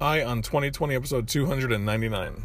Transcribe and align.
Eye 0.00 0.24
on 0.24 0.40
2020, 0.40 0.94
episode 0.94 1.28
299. 1.28 2.44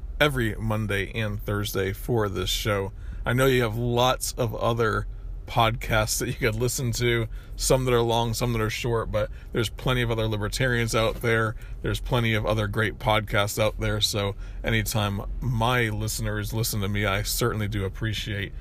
every 0.21 0.53
Monday 0.53 1.11
and 1.15 1.41
Thursday 1.41 1.91
for 1.91 2.29
this 2.29 2.51
show. 2.51 2.91
I 3.25 3.33
know 3.33 3.47
you 3.47 3.63
have 3.63 3.75
lots 3.75 4.33
of 4.33 4.53
other 4.53 5.07
podcasts 5.47 6.19
that 6.19 6.27
you 6.27 6.35
could 6.35 6.53
listen 6.53 6.91
to, 6.91 7.27
some 7.55 7.85
that 7.85 7.93
are 7.93 8.03
long, 8.03 8.35
some 8.35 8.53
that 8.53 8.61
are 8.61 8.69
short, 8.69 9.11
but 9.11 9.31
there's 9.51 9.69
plenty 9.69 10.03
of 10.03 10.11
other 10.11 10.27
libertarians 10.27 10.93
out 10.93 11.23
there. 11.23 11.55
There's 11.81 11.99
plenty 11.99 12.35
of 12.35 12.45
other 12.45 12.67
great 12.67 12.99
podcasts 12.99 13.57
out 13.57 13.79
there. 13.79 13.99
So 13.99 14.35
anytime 14.63 15.23
my 15.41 15.89
listeners 15.89 16.53
listen 16.53 16.81
to 16.81 16.87
me, 16.87 17.03
I 17.03 17.23
certainly 17.23 17.67
do 17.67 17.83
appreciate 17.83 18.53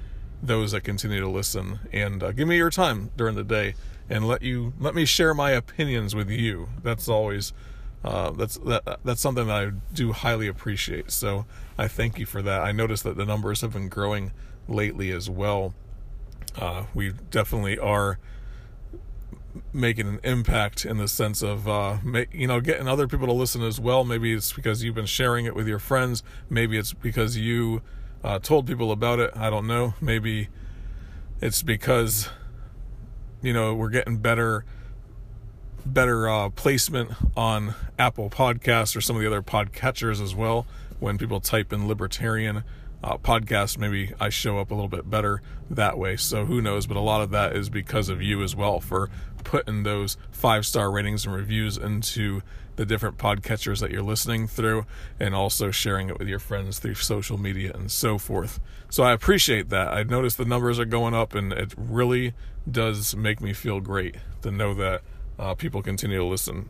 those 0.43 0.73
that 0.73 0.81
continue 0.81 1.21
to 1.21 1.29
listen 1.29 1.79
and 1.93 2.23
uh, 2.23 2.33
give 2.33 2.49
me 2.49 2.57
your 2.57 2.71
time 2.71 3.11
during 3.19 3.35
the 3.35 3.45
day 3.45 3.75
and 4.09 4.27
let 4.27 4.41
you 4.41 4.73
let 4.81 4.95
me 4.95 5.05
share 5.05 5.35
my 5.35 5.51
opinions 5.51 6.15
with 6.15 6.31
you. 6.31 6.71
That's 6.83 7.07
always 7.07 7.53
uh, 8.03 8.31
that's 8.31 8.57
that, 8.59 9.01
that's 9.05 9.21
something 9.21 9.47
that 9.47 9.69
I 9.69 9.71
do 9.93 10.13
highly 10.13 10.47
appreciate. 10.47 11.11
So 11.11 11.45
I 11.77 11.89
thank 11.89 12.19
you 12.19 12.27
for 12.27 12.41
that. 12.43 12.63
I 12.63 12.73
noticed 12.73 13.05
that 13.05 13.17
the 13.17 13.27
numbers 13.27 13.61
have 13.61 13.73
been 13.73 13.89
growing 13.89 14.33
lately 14.69 15.11
as 15.11 15.29
well. 15.29 15.75
Uh, 16.59 16.85
we 16.95 17.13
definitely 17.31 17.79
are 17.79 18.19
making 19.73 20.07
an 20.07 20.21
impact 20.23 20.85
in 20.85 20.97
the 20.97 21.09
sense 21.09 21.43
of 21.43 21.69
uh, 21.69 21.99
you 22.33 22.47
know 22.47 22.61
getting 22.61 22.89
other 22.89 23.07
people 23.07 23.27
to 23.27 23.33
listen 23.33 23.63
as 23.63 23.79
well. 23.79 24.05
Maybe 24.05 24.33
it's 24.33 24.53
because 24.53 24.83
you've 24.83 24.95
been 24.95 25.07
sharing 25.07 25.45
it 25.45 25.55
with 25.55 25.69
your 25.69 25.79
friends. 25.79 26.23
Maybe 26.49 26.79
it's 26.79 26.95
because 26.95 27.37
you 27.37 27.83
uh, 28.25 28.39
told 28.39 28.67
people 28.67 28.93
about 28.93 29.19
it. 29.19 29.31
I 29.37 29.51
don't 29.51 29.67
know. 29.67 29.95
Maybe 30.01 30.49
it's 31.43 31.63
because 31.63 32.31
you 33.43 33.53
know 33.53 33.75
we're 33.75 33.91
getting 33.91 34.19
better 34.19 34.65
better 35.85 36.29
uh, 36.29 36.51
placement 36.51 37.11
on 37.37 37.75
Apple 37.99 38.31
Podcasts 38.31 38.97
or 38.97 39.01
some 39.01 39.17
of 39.17 39.23
the 39.23 39.27
other 39.27 39.43
podcatchers 39.43 40.23
as 40.23 40.35
well. 40.35 40.67
When 40.99 41.19
people 41.19 41.41
type 41.41 41.73
in 41.73 41.89
libertarian 41.89 42.63
uh, 43.03 43.17
podcast, 43.17 43.79
maybe 43.79 44.13
I 44.21 44.29
show 44.29 44.59
up 44.59 44.71
a 44.71 44.75
little 44.75 44.89
bit 44.89 45.09
better 45.09 45.43
that 45.71 45.99
way. 45.99 46.17
So 46.17 46.45
who 46.45 46.61
knows? 46.61 46.87
But 46.87 46.97
a 46.97 47.01
lot 47.01 47.23
of 47.23 47.31
that 47.31 47.57
is 47.57 47.71
because 47.71 48.09
of 48.09 48.21
you 48.21 48.43
as 48.43 48.55
well 48.55 48.81
for 48.81 49.09
putting 49.45 49.83
those 49.83 50.17
five 50.31 50.67
star 50.67 50.91
ratings 50.91 51.25
and 51.25 51.35
reviews 51.35 51.77
into 51.77 52.43
the 52.77 52.87
different 52.87 53.19
podcatchers 53.19 53.81
that 53.81 53.91
you're 53.91 54.03
listening 54.03 54.47
through 54.47 54.87
and 55.19 55.35
also 55.35 55.71
sharing 55.71 56.09
it 56.09 56.19
with 56.19 56.29
your 56.29 56.39
friends 56.39 56.79
through 56.79 56.95
social 56.95 57.37
media 57.37 57.73
and 57.75 57.91
so 57.91 58.17
forth. 58.17 58.61
So 58.89 59.03
I 59.03 59.13
appreciate 59.13 59.69
that. 59.71 59.89
I 59.89 60.03
noticed 60.03 60.39
the 60.39 60.45
numbers 60.45 60.79
are 60.79 60.85
going 60.85 61.15
up 61.15 61.35
and 61.35 61.53
it 61.53 61.75
really 61.77 62.33
does 62.71 63.15
make 63.17 63.41
me 63.41 63.53
feel 63.53 63.81
great 63.81 64.17
to 64.43 64.51
know 64.51 64.75
that 64.75 65.03
uh, 65.41 65.55
people 65.55 65.83
continue 65.83 66.19
to 66.19 66.25
listen. 66.25 66.69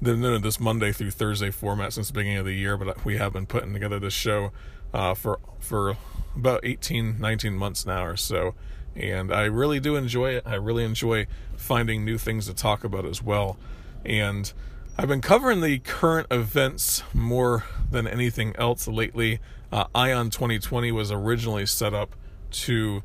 Then 0.00 0.20
this 0.42 0.60
Monday 0.60 0.92
through 0.92 1.10
Thursday 1.10 1.50
format 1.50 1.92
since 1.92 2.08
the 2.08 2.14
beginning 2.14 2.38
of 2.38 2.44
the 2.44 2.54
year, 2.54 2.76
but 2.76 3.04
we 3.04 3.16
have 3.16 3.32
been 3.32 3.46
putting 3.46 3.72
together 3.72 3.98
this 3.98 4.14
show 4.14 4.52
uh, 4.94 5.14
for 5.14 5.40
for 5.58 5.96
about 6.34 6.60
18, 6.64 7.18
19 7.18 7.54
months 7.54 7.86
now 7.86 8.04
or 8.04 8.16
so, 8.16 8.54
and 8.94 9.32
I 9.32 9.44
really 9.44 9.80
do 9.80 9.96
enjoy 9.96 10.34
it. 10.36 10.42
I 10.46 10.54
really 10.54 10.84
enjoy 10.84 11.26
finding 11.56 12.04
new 12.04 12.18
things 12.18 12.46
to 12.46 12.54
talk 12.54 12.84
about 12.84 13.06
as 13.06 13.22
well, 13.22 13.56
and 14.04 14.52
I've 14.98 15.08
been 15.08 15.22
covering 15.22 15.60
the 15.60 15.78
current 15.78 16.26
events 16.30 17.02
more 17.14 17.64
than 17.90 18.06
anything 18.06 18.54
else 18.56 18.86
lately. 18.86 19.40
Uh, 19.72 19.86
Eye 19.94 20.12
on 20.12 20.30
2020 20.30 20.92
was 20.92 21.10
originally 21.10 21.66
set 21.66 21.94
up 21.94 22.14
to 22.50 23.02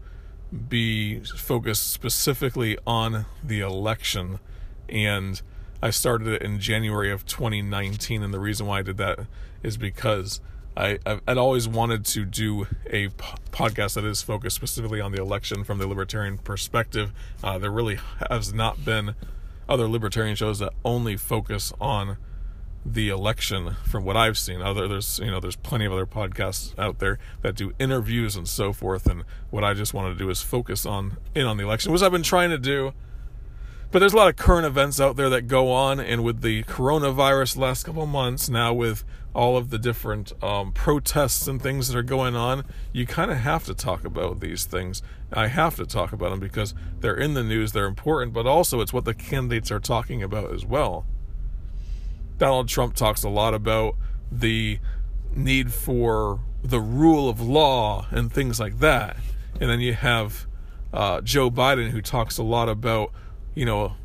be 0.51 1.21
focused 1.21 1.91
specifically 1.91 2.77
on 2.85 3.25
the 3.43 3.61
election 3.61 4.39
and 4.91 5.41
I 5.81 5.89
started 5.89 6.27
it 6.27 6.41
in 6.41 6.59
January 6.59 7.11
of 7.11 7.25
2019. 7.25 8.21
And 8.21 8.33
the 8.33 8.39
reason 8.39 8.67
why 8.67 8.79
I 8.79 8.81
did 8.83 8.97
that 8.97 9.25
is 9.63 9.77
because 9.77 10.39
I, 10.75 10.99
I'd 11.05 11.37
always 11.37 11.67
wanted 11.67 12.05
to 12.05 12.23
do 12.23 12.67
a 12.89 13.09
podcast 13.51 13.95
that 13.95 14.05
is 14.05 14.21
focused 14.21 14.55
specifically 14.55 15.01
on 15.01 15.11
the 15.11 15.21
election 15.21 15.63
from 15.63 15.79
the 15.79 15.87
libertarian 15.87 16.37
perspective. 16.37 17.11
Uh, 17.43 17.57
there 17.57 17.71
really 17.71 17.99
has 18.29 18.53
not 18.53 18.85
been 18.85 19.15
other 19.67 19.87
libertarian 19.87 20.35
shows 20.35 20.59
that 20.59 20.73
only 20.85 21.17
focus 21.17 21.73
on 21.81 22.17
the 22.85 23.09
election 23.09 23.75
from 23.83 24.05
what 24.05 24.17
I've 24.17 24.37
seen. 24.37 24.61
Other 24.61 24.87
there's 24.87 25.19
you 25.19 25.29
know 25.29 25.39
there's 25.39 25.55
plenty 25.55 25.85
of 25.85 25.93
other 25.93 26.05
podcasts 26.05 26.77
out 26.79 26.99
there 26.99 27.19
that 27.41 27.55
do 27.55 27.73
interviews 27.79 28.35
and 28.35 28.47
so 28.47 28.73
forth. 28.73 29.07
And 29.07 29.23
what 29.49 29.63
I 29.63 29.73
just 29.73 29.93
wanted 29.93 30.13
to 30.13 30.19
do 30.19 30.29
is 30.29 30.41
focus 30.41 30.85
on 30.85 31.17
in 31.35 31.45
on 31.45 31.57
the 31.57 31.63
election, 31.63 31.91
which 31.91 32.01
I've 32.01 32.11
been 32.11 32.23
trying 32.23 32.49
to 32.49 32.57
do 32.57 32.93
but 33.91 33.99
there's 33.99 34.13
a 34.13 34.17
lot 34.17 34.29
of 34.29 34.37
current 34.37 34.65
events 34.65 34.99
out 34.99 35.17
there 35.17 35.29
that 35.29 35.43
go 35.43 35.71
on, 35.71 35.99
and 35.99 36.23
with 36.23 36.41
the 36.41 36.63
coronavirus 36.63 37.57
last 37.57 37.83
couple 37.83 38.05
months, 38.05 38.49
now 38.49 38.73
with 38.73 39.03
all 39.33 39.57
of 39.57 39.69
the 39.69 39.77
different 39.77 40.31
um, 40.43 40.71
protests 40.71 41.47
and 41.47 41.61
things 41.61 41.87
that 41.87 41.97
are 41.97 42.03
going 42.03 42.35
on, 42.35 42.65
you 42.91 43.05
kind 43.05 43.31
of 43.31 43.37
have 43.37 43.65
to 43.65 43.73
talk 43.73 44.03
about 44.03 44.39
these 44.39 44.65
things. 44.65 45.01
I 45.31 45.47
have 45.47 45.75
to 45.75 45.85
talk 45.85 46.11
about 46.11 46.31
them 46.31 46.39
because 46.39 46.73
they're 46.99 47.15
in 47.15 47.33
the 47.33 47.43
news, 47.43 47.71
they're 47.71 47.85
important, 47.85 48.33
but 48.33 48.45
also 48.45 48.81
it's 48.81 48.93
what 48.93 49.05
the 49.05 49.13
candidates 49.13 49.71
are 49.71 49.79
talking 49.79 50.21
about 50.21 50.53
as 50.53 50.65
well. 50.65 51.05
Donald 52.37 52.67
Trump 52.67 52.95
talks 52.95 53.23
a 53.23 53.29
lot 53.29 53.53
about 53.53 53.95
the 54.31 54.79
need 55.35 55.71
for 55.73 56.41
the 56.63 56.79
rule 56.79 57.29
of 57.29 57.39
law 57.39 58.07
and 58.11 58.31
things 58.31 58.59
like 58.59 58.79
that. 58.79 59.17
And 59.59 59.69
then 59.69 59.79
you 59.79 59.93
have 59.93 60.47
uh, 60.93 61.21
Joe 61.21 61.49
Biden, 61.49 61.89
who 61.89 62.01
talks 62.01 62.37
a 62.37 62.43
lot 62.43 62.67
about 62.67 63.11
you 63.55 63.65
know, 63.65 63.95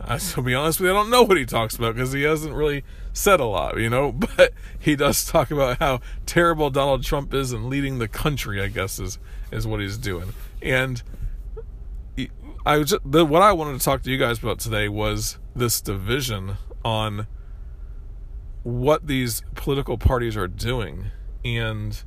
I, 0.00 0.18
to 0.18 0.42
be 0.42 0.54
honest 0.54 0.80
with 0.80 0.88
you, 0.88 0.94
I 0.94 1.00
don't 1.00 1.10
know 1.10 1.22
what 1.22 1.36
he 1.36 1.46
talks 1.46 1.76
about 1.76 1.94
because 1.94 2.12
he 2.12 2.22
hasn't 2.22 2.54
really 2.54 2.84
said 3.12 3.40
a 3.40 3.44
lot, 3.44 3.78
you 3.78 3.88
know. 3.88 4.12
But 4.36 4.52
he 4.78 4.96
does 4.96 5.24
talk 5.24 5.50
about 5.50 5.78
how 5.78 6.00
terrible 6.26 6.70
Donald 6.70 7.04
Trump 7.04 7.32
is 7.32 7.52
and 7.52 7.66
leading 7.66 7.98
the 7.98 8.08
country. 8.08 8.60
I 8.60 8.68
guess 8.68 8.98
is 8.98 9.18
is 9.50 9.66
what 9.66 9.80
he's 9.80 9.98
doing. 9.98 10.32
And 10.60 11.02
I 12.64 12.82
just, 12.82 13.02
the, 13.04 13.24
what 13.24 13.42
I 13.42 13.52
wanted 13.52 13.78
to 13.78 13.84
talk 13.84 14.02
to 14.02 14.10
you 14.10 14.18
guys 14.18 14.38
about 14.38 14.60
today 14.60 14.88
was 14.88 15.38
this 15.54 15.80
division 15.80 16.58
on 16.84 17.26
what 18.62 19.08
these 19.08 19.42
political 19.56 19.98
parties 19.98 20.36
are 20.36 20.46
doing, 20.46 21.06
and 21.44 22.02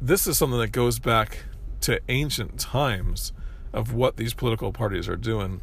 this 0.00 0.26
is 0.26 0.36
something 0.36 0.58
that 0.58 0.72
goes 0.72 0.98
back 0.98 1.44
to 1.82 2.00
ancient 2.08 2.58
times 2.58 3.32
of 3.76 3.92
what 3.92 4.16
these 4.16 4.32
political 4.34 4.72
parties 4.72 5.08
are 5.08 5.16
doing. 5.16 5.60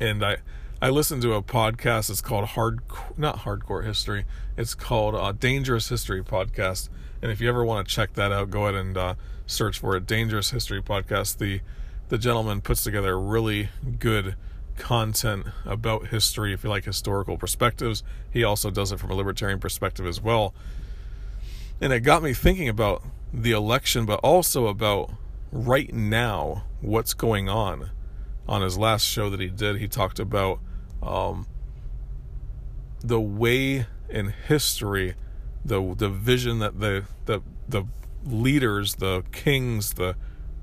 And 0.00 0.24
I 0.24 0.38
I 0.80 0.88
listened 0.88 1.20
to 1.22 1.34
a 1.34 1.42
podcast. 1.42 2.08
It's 2.08 2.22
called 2.22 2.46
Hard 2.50 2.80
not 3.18 3.40
Hardcore 3.40 3.84
History. 3.84 4.24
It's 4.56 4.74
called 4.74 5.14
uh, 5.14 5.32
Dangerous 5.32 5.90
History 5.90 6.22
Podcast. 6.22 6.88
And 7.20 7.30
if 7.30 7.40
you 7.40 7.50
ever 7.50 7.62
want 7.64 7.86
to 7.86 7.94
check 7.94 8.14
that 8.14 8.32
out, 8.32 8.48
go 8.48 8.62
ahead 8.62 8.76
and 8.76 8.96
uh, 8.96 9.14
search 9.46 9.78
for 9.78 9.96
it. 9.96 10.06
Dangerous 10.06 10.52
History 10.52 10.80
Podcast. 10.80 11.36
The 11.36 11.60
the 12.08 12.18
gentleman 12.18 12.60
puts 12.60 12.82
together 12.82 13.18
really 13.20 13.68
good 13.98 14.36
content 14.76 15.46
about 15.66 16.06
history. 16.06 16.54
If 16.54 16.64
you 16.64 16.70
like 16.70 16.84
historical 16.84 17.36
perspectives, 17.36 18.02
he 18.30 18.42
also 18.42 18.70
does 18.70 18.90
it 18.92 18.98
from 18.98 19.10
a 19.10 19.14
libertarian 19.14 19.58
perspective 19.58 20.06
as 20.06 20.20
well. 20.20 20.54
And 21.80 21.92
it 21.92 22.00
got 22.00 22.22
me 22.22 22.32
thinking 22.32 22.68
about 22.68 23.02
the 23.32 23.52
election, 23.52 24.06
but 24.06 24.20
also 24.20 24.66
about 24.66 25.12
right 25.52 25.92
now 25.92 26.64
what's 26.80 27.14
going 27.14 27.48
on. 27.48 27.90
On 28.48 28.62
his 28.62 28.76
last 28.76 29.04
show 29.04 29.30
that 29.30 29.40
he 29.40 29.48
did, 29.48 29.76
he 29.76 29.86
talked 29.86 30.18
about 30.18 30.58
um, 31.02 31.46
the 33.00 33.20
way 33.20 33.86
in 34.08 34.34
history, 34.48 35.14
the 35.64 35.94
the 35.94 36.08
vision 36.08 36.58
that 36.58 36.80
the 36.80 37.04
the 37.26 37.42
the 37.68 37.84
leaders, 38.24 38.96
the 38.96 39.22
kings, 39.32 39.94
the 39.94 40.16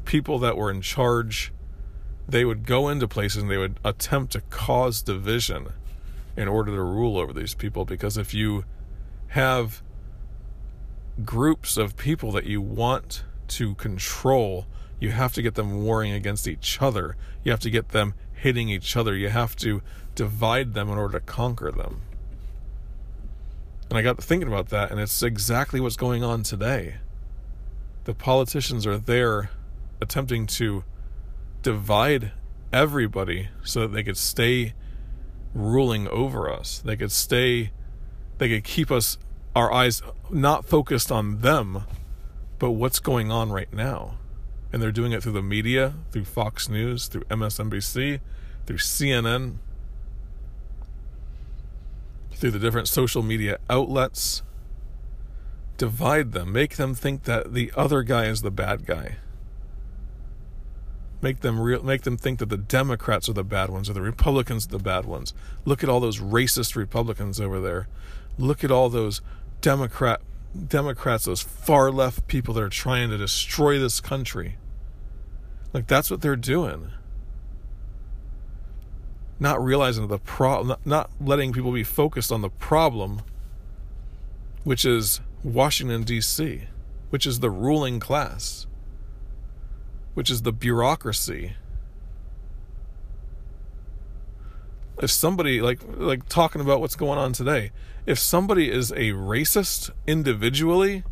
people 0.05 0.39
that 0.39 0.57
were 0.57 0.69
in 0.69 0.81
charge, 0.81 1.51
they 2.27 2.45
would 2.45 2.65
go 2.65 2.89
into 2.89 3.07
places 3.07 3.41
and 3.41 3.51
they 3.51 3.57
would 3.57 3.79
attempt 3.83 4.33
to 4.33 4.41
cause 4.41 5.01
division 5.01 5.69
in 6.35 6.47
order 6.47 6.75
to 6.75 6.81
rule 6.81 7.17
over 7.17 7.33
these 7.33 7.53
people. 7.53 7.85
Because 7.85 8.17
if 8.17 8.33
you 8.33 8.65
have 9.29 9.81
groups 11.23 11.77
of 11.77 11.97
people 11.97 12.31
that 12.31 12.45
you 12.45 12.61
want 12.61 13.23
to 13.47 13.75
control, 13.75 14.67
you 14.99 15.11
have 15.11 15.33
to 15.33 15.41
get 15.41 15.55
them 15.55 15.83
warring 15.83 16.11
against 16.11 16.47
each 16.47 16.81
other. 16.81 17.15
You 17.43 17.51
have 17.51 17.59
to 17.61 17.69
get 17.69 17.89
them 17.89 18.13
hitting 18.33 18.69
each 18.69 18.95
other. 18.95 19.15
You 19.15 19.29
have 19.29 19.55
to 19.57 19.81
divide 20.15 20.73
them 20.73 20.89
in 20.89 20.97
order 20.97 21.19
to 21.19 21.25
conquer 21.25 21.71
them. 21.71 22.01
And 23.89 23.97
I 23.97 24.01
got 24.01 24.21
thinking 24.21 24.47
about 24.47 24.69
that, 24.69 24.91
and 24.91 24.99
it's 24.99 25.23
exactly 25.23 25.79
what's 25.79 25.95
going 25.95 26.23
on 26.23 26.43
today. 26.43 26.95
The 28.03 28.13
politicians 28.13 28.85
are 28.85 28.97
there 28.97 29.51
attempting 30.01 30.45
to 30.47 30.83
divide 31.61 32.31
everybody 32.73 33.49
so 33.63 33.81
that 33.81 33.93
they 33.93 34.03
could 34.03 34.17
stay 34.17 34.73
ruling 35.53 36.07
over 36.09 36.51
us. 36.51 36.79
They 36.79 36.97
could 36.97 37.11
stay, 37.11 37.71
they 38.37 38.49
could 38.49 38.63
keep 38.63 38.91
us, 38.91 39.17
our 39.55 39.71
eyes 39.71 40.01
not 40.29 40.65
focused 40.65 41.11
on 41.11 41.39
them, 41.39 41.83
but 42.59 42.71
what's 42.71 42.99
going 42.99 43.31
on 43.31 43.51
right 43.51 43.71
now. 43.71 44.17
And 44.71 44.81
they're 44.81 44.91
doing 44.91 45.13
it 45.13 45.23
through 45.23 45.33
the 45.33 45.41
media, 45.41 45.93
through 46.11 46.25
Fox 46.25 46.67
News, 46.67 47.07
through 47.07 47.23
MSNBC, 47.23 48.19
through 48.65 48.77
CNN, 48.77 49.57
through 52.33 52.51
the 52.51 52.59
different 52.59 52.87
social 52.87 53.23
media 53.23 53.57
outlets. 53.69 54.43
Divide 55.77 56.31
them, 56.31 56.51
make 56.51 56.75
them 56.75 56.95
think 56.95 57.23
that 57.23 57.53
the 57.53 57.71
other 57.75 58.03
guy 58.03 58.25
is 58.25 58.41
the 58.41 58.51
bad 58.51 58.85
guy. 58.85 59.17
Make 61.21 61.39
them 61.39 61.59
real, 61.59 61.83
make 61.83 62.03
them 62.03 62.17
think 62.17 62.39
that 62.39 62.49
the 62.49 62.57
Democrats 62.57 63.27
are 63.27 63.33
the 63.33 63.43
bad 63.43 63.69
ones 63.69 63.89
or 63.89 63.93
the 63.93 64.01
Republicans 64.01 64.65
are 64.65 64.69
the 64.69 64.79
bad 64.79 65.05
ones. 65.05 65.33
Look 65.65 65.83
at 65.83 65.89
all 65.89 65.99
those 65.99 66.19
racist 66.19 66.75
Republicans 66.75 67.39
over 67.39 67.59
there. 67.59 67.87
Look 68.37 68.63
at 68.63 68.71
all 68.71 68.89
those 68.89 69.21
Democrat 69.61 70.21
Democrats, 70.67 71.25
those 71.25 71.41
far 71.41 71.91
left 71.91 72.27
people 72.27 72.53
that 72.53 72.63
are 72.63 72.69
trying 72.69 73.09
to 73.09 73.17
destroy 73.17 73.79
this 73.79 73.99
country. 73.99 74.57
Like 75.73 75.87
that's 75.87 76.09
what 76.09 76.21
they're 76.21 76.35
doing. 76.35 76.91
Not 79.39 79.63
realizing 79.63 80.07
the 80.07 80.17
problem, 80.17 80.79
not, 80.83 81.11
letting 81.21 81.53
people 81.53 81.71
be 81.71 81.83
focused 81.83 82.31
on 82.31 82.41
the 82.41 82.49
problem, 82.49 83.21
which 84.63 84.83
is 84.83 85.21
Washington 85.43 86.03
D.C., 86.03 86.63
which 87.11 87.27
is 87.27 87.39
the 87.39 87.51
ruling 87.51 87.99
class 87.99 88.67
which 90.17 90.31
is 90.31 90.41
the 90.41 90.51
bureaucracy. 90.51 91.53
If 94.99 95.11
somebody 95.11 95.61
like 95.61 95.79
like 95.85 96.27
talking 96.27 96.61
about 96.61 96.81
what's 96.81 96.95
going 96.95 97.19
on 97.19 97.33
today, 97.33 97.71
if 98.05 98.17
somebody 98.17 98.71
is 98.71 98.91
a 98.91 99.11
racist 99.11 99.91
individually, 100.07 101.03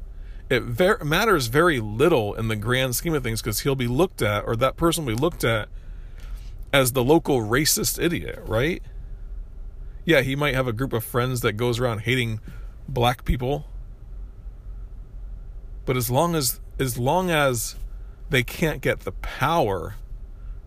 it 0.49 0.63
ver- 0.63 1.03
matters 1.03 1.47
very 1.47 1.79
little 1.79 2.33
in 2.33 2.47
the 2.47 2.55
grand 2.55 2.95
scheme 2.95 3.13
of 3.13 3.23
things 3.23 3.41
because 3.41 3.59
he'll 3.61 3.75
be 3.75 3.87
looked 3.87 4.21
at, 4.21 4.43
or 4.45 4.55
that 4.55 4.75
person 4.75 5.05
will 5.05 5.15
be 5.15 5.21
looked 5.21 5.43
at 5.43 5.69
as 6.73 6.91
the 6.93 7.03
local 7.03 7.39
racist 7.39 8.01
idiot, 8.03 8.39
right? 8.45 8.81
Yeah, 10.03 10.21
he 10.21 10.35
might 10.35 10.53
have 10.55 10.67
a 10.67 10.73
group 10.73 10.93
of 10.93 11.03
friends 11.03 11.41
that 11.41 11.53
goes 11.53 11.79
around 11.79 12.01
hating 12.01 12.39
black 12.87 13.25
people. 13.25 13.65
But 15.85 15.97
as 15.97 16.09
long 16.09 16.35
as 16.35 16.59
as 16.79 16.97
long 16.97 17.29
as 17.29 17.75
they 18.29 18.43
can't 18.43 18.81
get 18.81 19.01
the 19.01 19.11
power 19.11 19.95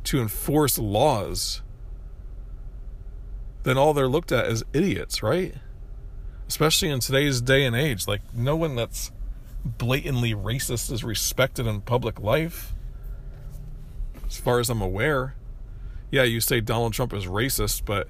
to 0.04 0.20
enforce 0.20 0.78
laws, 0.78 1.62
then 3.62 3.76
all 3.78 3.92
they're 3.94 4.08
looked 4.08 4.32
at 4.32 4.46
as 4.46 4.64
idiots, 4.72 5.22
right? 5.22 5.54
Especially 6.48 6.88
in 6.88 7.00
today's 7.00 7.40
day 7.40 7.64
and 7.64 7.76
age. 7.76 8.06
Like, 8.06 8.22
no 8.34 8.56
one 8.56 8.74
that's 8.74 9.12
blatantly 9.64 10.34
racist 10.34 10.90
is 10.90 11.04
respected 11.04 11.66
in 11.66 11.80
public 11.80 12.20
life, 12.20 12.74
as 14.26 14.38
far 14.38 14.60
as 14.60 14.70
I'm 14.70 14.80
aware. 14.80 15.34
Yeah, 16.10 16.22
you 16.22 16.40
say 16.40 16.60
Donald 16.60 16.94
Trump 16.94 17.12
is 17.12 17.26
racist, 17.26 17.84
but 17.84 18.08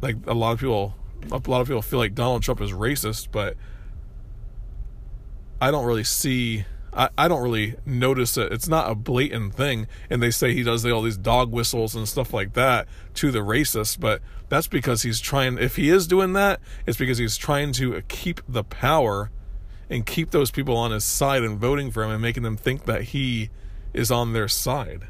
like 0.00 0.16
a 0.26 0.34
lot 0.34 0.52
of 0.52 0.60
people, 0.60 0.94
a 1.30 1.40
lot 1.48 1.60
of 1.60 1.66
people 1.66 1.82
feel 1.82 1.98
like 1.98 2.14
Donald 2.14 2.42
Trump 2.42 2.60
is 2.60 2.72
racist, 2.72 3.28
but 3.30 3.56
I 5.60 5.70
don't 5.70 5.84
really 5.84 6.04
see 6.04 6.64
I, 6.92 7.08
I 7.16 7.28
don't 7.28 7.42
really 7.42 7.76
notice 7.86 8.36
it. 8.36 8.52
It's 8.52 8.68
not 8.68 8.90
a 8.90 8.94
blatant 8.94 9.54
thing. 9.54 9.86
And 10.08 10.22
they 10.22 10.30
say 10.30 10.52
he 10.52 10.62
does 10.62 10.84
all 10.84 11.02
these 11.02 11.16
dog 11.16 11.52
whistles 11.52 11.94
and 11.94 12.08
stuff 12.08 12.32
like 12.32 12.54
that 12.54 12.88
to 13.14 13.30
the 13.30 13.40
racist, 13.40 14.00
but 14.00 14.20
that's 14.48 14.66
because 14.66 15.02
he's 15.02 15.20
trying, 15.20 15.58
if 15.58 15.76
he 15.76 15.90
is 15.90 16.06
doing 16.06 16.32
that, 16.32 16.60
it's 16.86 16.98
because 16.98 17.18
he's 17.18 17.36
trying 17.36 17.72
to 17.74 18.02
keep 18.08 18.40
the 18.48 18.64
power 18.64 19.30
and 19.88 20.06
keep 20.06 20.30
those 20.30 20.50
people 20.50 20.76
on 20.76 20.90
his 20.90 21.04
side 21.04 21.42
and 21.42 21.58
voting 21.58 21.90
for 21.90 22.02
him 22.02 22.10
and 22.10 22.22
making 22.22 22.42
them 22.42 22.56
think 22.56 22.84
that 22.84 23.02
he 23.04 23.50
is 23.92 24.10
on 24.10 24.32
their 24.32 24.48
side. 24.48 25.06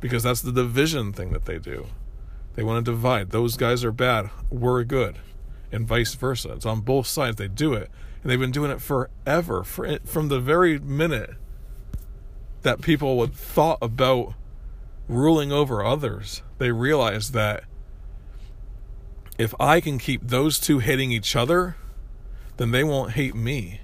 Because 0.00 0.22
that's 0.22 0.42
the 0.42 0.52
division 0.52 1.12
thing 1.12 1.32
that 1.32 1.44
they 1.44 1.58
do. 1.58 1.86
They 2.54 2.62
want 2.62 2.84
to 2.84 2.90
divide. 2.90 3.30
Those 3.30 3.56
guys 3.56 3.84
are 3.84 3.92
bad, 3.92 4.30
we're 4.50 4.84
good, 4.84 5.18
and 5.70 5.86
vice 5.86 6.14
versa. 6.14 6.52
It's 6.52 6.66
on 6.66 6.80
both 6.80 7.06
sides. 7.06 7.36
They 7.36 7.48
do 7.48 7.72
it 7.72 7.90
and 8.22 8.30
they've 8.30 8.38
been 8.40 8.50
doing 8.50 8.70
it 8.70 8.80
forever 8.80 9.64
for, 9.64 9.98
from 10.04 10.28
the 10.28 10.40
very 10.40 10.78
minute 10.78 11.34
that 12.62 12.80
people 12.80 13.16
would 13.16 13.34
thought 13.34 13.78
about 13.82 14.34
ruling 15.08 15.52
over 15.52 15.84
others 15.84 16.42
they 16.58 16.70
realized 16.70 17.32
that 17.32 17.64
if 19.38 19.54
i 19.58 19.80
can 19.80 19.98
keep 19.98 20.20
those 20.22 20.58
two 20.58 20.78
hating 20.78 21.10
each 21.10 21.34
other 21.34 21.76
then 22.56 22.70
they 22.70 22.84
won't 22.84 23.12
hate 23.12 23.34
me. 23.34 23.80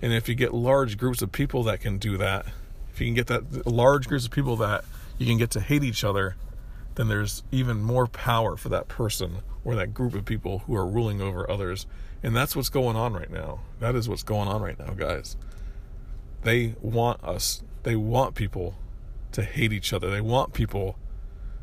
And 0.00 0.12
if 0.12 0.28
you 0.28 0.36
get 0.36 0.54
large 0.54 0.96
groups 0.96 1.22
of 1.22 1.32
people 1.32 1.64
that 1.64 1.80
can 1.80 1.98
do 1.98 2.16
that 2.18 2.46
if 2.92 3.00
you 3.00 3.08
can 3.08 3.14
get 3.14 3.26
that 3.26 3.66
large 3.66 4.06
groups 4.06 4.26
of 4.26 4.30
people 4.30 4.56
that 4.56 4.84
you 5.18 5.26
can 5.26 5.38
get 5.38 5.50
to 5.50 5.60
hate 5.60 5.82
each 5.82 6.04
other 6.04 6.36
then 6.98 7.06
there's 7.06 7.44
even 7.52 7.80
more 7.80 8.08
power 8.08 8.56
for 8.56 8.68
that 8.70 8.88
person 8.88 9.38
or 9.64 9.76
that 9.76 9.94
group 9.94 10.14
of 10.14 10.24
people 10.24 10.60
who 10.60 10.74
are 10.74 10.86
ruling 10.86 11.22
over 11.22 11.48
others. 11.48 11.86
And 12.24 12.34
that's 12.34 12.56
what's 12.56 12.68
going 12.68 12.96
on 12.96 13.12
right 13.12 13.30
now. 13.30 13.60
That 13.78 13.94
is 13.94 14.08
what's 14.08 14.24
going 14.24 14.48
on 14.48 14.60
right 14.60 14.76
now, 14.76 14.94
guys. 14.94 15.36
They 16.42 16.74
want 16.82 17.22
us, 17.22 17.62
they 17.84 17.94
want 17.94 18.34
people 18.34 18.74
to 19.30 19.44
hate 19.44 19.72
each 19.72 19.92
other. 19.92 20.10
They 20.10 20.20
want 20.20 20.52
people 20.52 20.98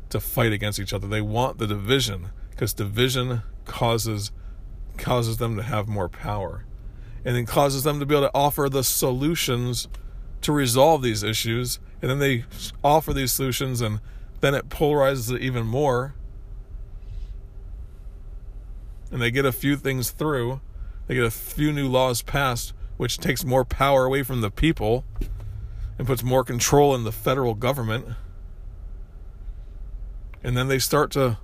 to 0.08 0.20
fight 0.20 0.52
against 0.52 0.80
each 0.80 0.94
other. 0.94 1.06
They 1.06 1.20
want 1.20 1.58
the 1.58 1.66
division 1.66 2.30
because 2.50 2.72
division 2.72 3.42
causes 3.66 4.32
causes 4.96 5.36
them 5.36 5.56
to 5.56 5.62
have 5.62 5.86
more 5.86 6.08
power. 6.08 6.64
And 7.26 7.36
then 7.36 7.44
causes 7.44 7.82
them 7.82 8.00
to 8.00 8.06
be 8.06 8.14
able 8.14 8.28
to 8.28 8.34
offer 8.34 8.70
the 8.70 8.84
solutions 8.84 9.88
to 10.40 10.52
resolve 10.52 11.02
these 11.02 11.22
issues. 11.22 11.78
And 12.00 12.10
then 12.10 12.20
they 12.20 12.44
offer 12.82 13.12
these 13.12 13.32
solutions 13.32 13.82
and 13.82 14.00
then 14.46 14.54
it 14.54 14.68
polarizes 14.68 15.34
it 15.34 15.42
even 15.42 15.66
more 15.66 16.14
and 19.10 19.20
they 19.20 19.30
get 19.30 19.44
a 19.44 19.50
few 19.50 19.76
things 19.76 20.10
through, 20.10 20.60
they 21.06 21.14
get 21.14 21.24
a 21.24 21.30
few 21.30 21.72
new 21.72 21.88
laws 21.88 22.22
passed, 22.22 22.72
which 22.96 23.18
takes 23.18 23.44
more 23.44 23.64
power 23.64 24.04
away 24.04 24.22
from 24.22 24.40
the 24.40 24.50
people 24.50 25.04
and 25.98 26.06
puts 26.06 26.22
more 26.22 26.44
control 26.44 26.94
in 26.94 27.02
the 27.02 27.10
federal 27.10 27.54
government. 27.54 28.06
And 30.44 30.56
then 30.56 30.68
they 30.68 30.78
start 30.78 31.10
to 31.12 31.38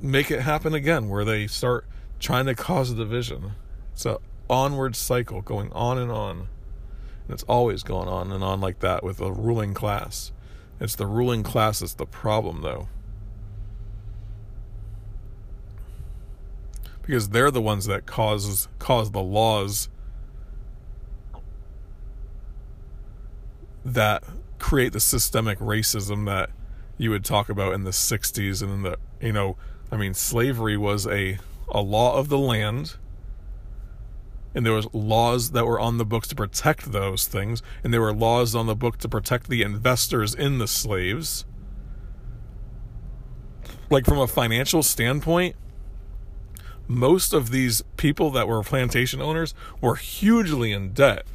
make 0.00 0.30
it 0.30 0.40
happen 0.40 0.72
again, 0.72 1.10
where 1.10 1.26
they 1.26 1.46
start 1.46 1.86
trying 2.18 2.46
to 2.46 2.54
cause 2.54 2.90
a 2.90 2.94
division. 2.94 3.52
It's 3.92 4.06
a 4.06 4.18
onward 4.48 4.96
cycle 4.96 5.42
going 5.42 5.70
on 5.72 5.98
and 5.98 6.10
on. 6.10 6.48
And 7.24 7.34
it's 7.34 7.42
always 7.44 7.82
going 7.82 8.08
on 8.08 8.32
and 8.32 8.42
on 8.42 8.62
like 8.62 8.78
that 8.80 9.02
with 9.02 9.20
a 9.20 9.30
ruling 9.30 9.74
class. 9.74 10.32
It's 10.80 10.94
the 10.94 11.06
ruling 11.06 11.42
class 11.42 11.80
that's 11.80 11.94
the 11.94 12.06
problem, 12.06 12.62
though. 12.62 12.88
because 17.08 17.30
they're 17.30 17.50
the 17.50 17.62
ones 17.62 17.86
that 17.86 18.04
causes 18.04 18.68
cause 18.78 19.12
the 19.12 19.22
laws 19.22 19.88
that 23.82 24.22
create 24.58 24.92
the 24.92 25.00
systemic 25.00 25.58
racism 25.58 26.26
that 26.26 26.50
you 26.98 27.08
would 27.08 27.24
talk 27.24 27.48
about 27.48 27.72
in 27.72 27.84
the 27.84 27.92
60s 27.92 28.60
and 28.60 28.70
in 28.70 28.82
the 28.82 28.98
you 29.22 29.32
know 29.32 29.56
i 29.90 29.96
mean 29.96 30.12
slavery 30.12 30.76
was 30.76 31.06
a 31.06 31.38
a 31.70 31.80
law 31.80 32.14
of 32.18 32.28
the 32.28 32.38
land 32.38 32.96
and 34.54 34.64
there 34.64 34.72
was 34.72 34.92
laws 34.92 35.50
that 35.52 35.66
were 35.66 35.78
on 35.78 35.98
the 35.98 36.04
books 36.04 36.28
to 36.28 36.34
protect 36.34 36.92
those 36.92 37.26
things 37.26 37.62
and 37.84 37.92
there 37.92 38.00
were 38.00 38.14
laws 38.14 38.54
on 38.54 38.66
the 38.66 38.74
book 38.74 38.98
to 38.98 39.08
protect 39.08 39.48
the 39.48 39.62
investors 39.62 40.34
in 40.34 40.58
the 40.58 40.68
slaves. 40.68 41.44
Like 43.90 44.04
from 44.04 44.18
a 44.18 44.26
financial 44.26 44.82
standpoint 44.82 45.56
most 46.88 47.34
of 47.34 47.50
these 47.50 47.82
people 47.98 48.30
that 48.30 48.48
were 48.48 48.62
plantation 48.62 49.20
owners 49.20 49.54
were 49.80 49.96
hugely 49.96 50.72
in 50.72 50.92
debt 50.94 51.26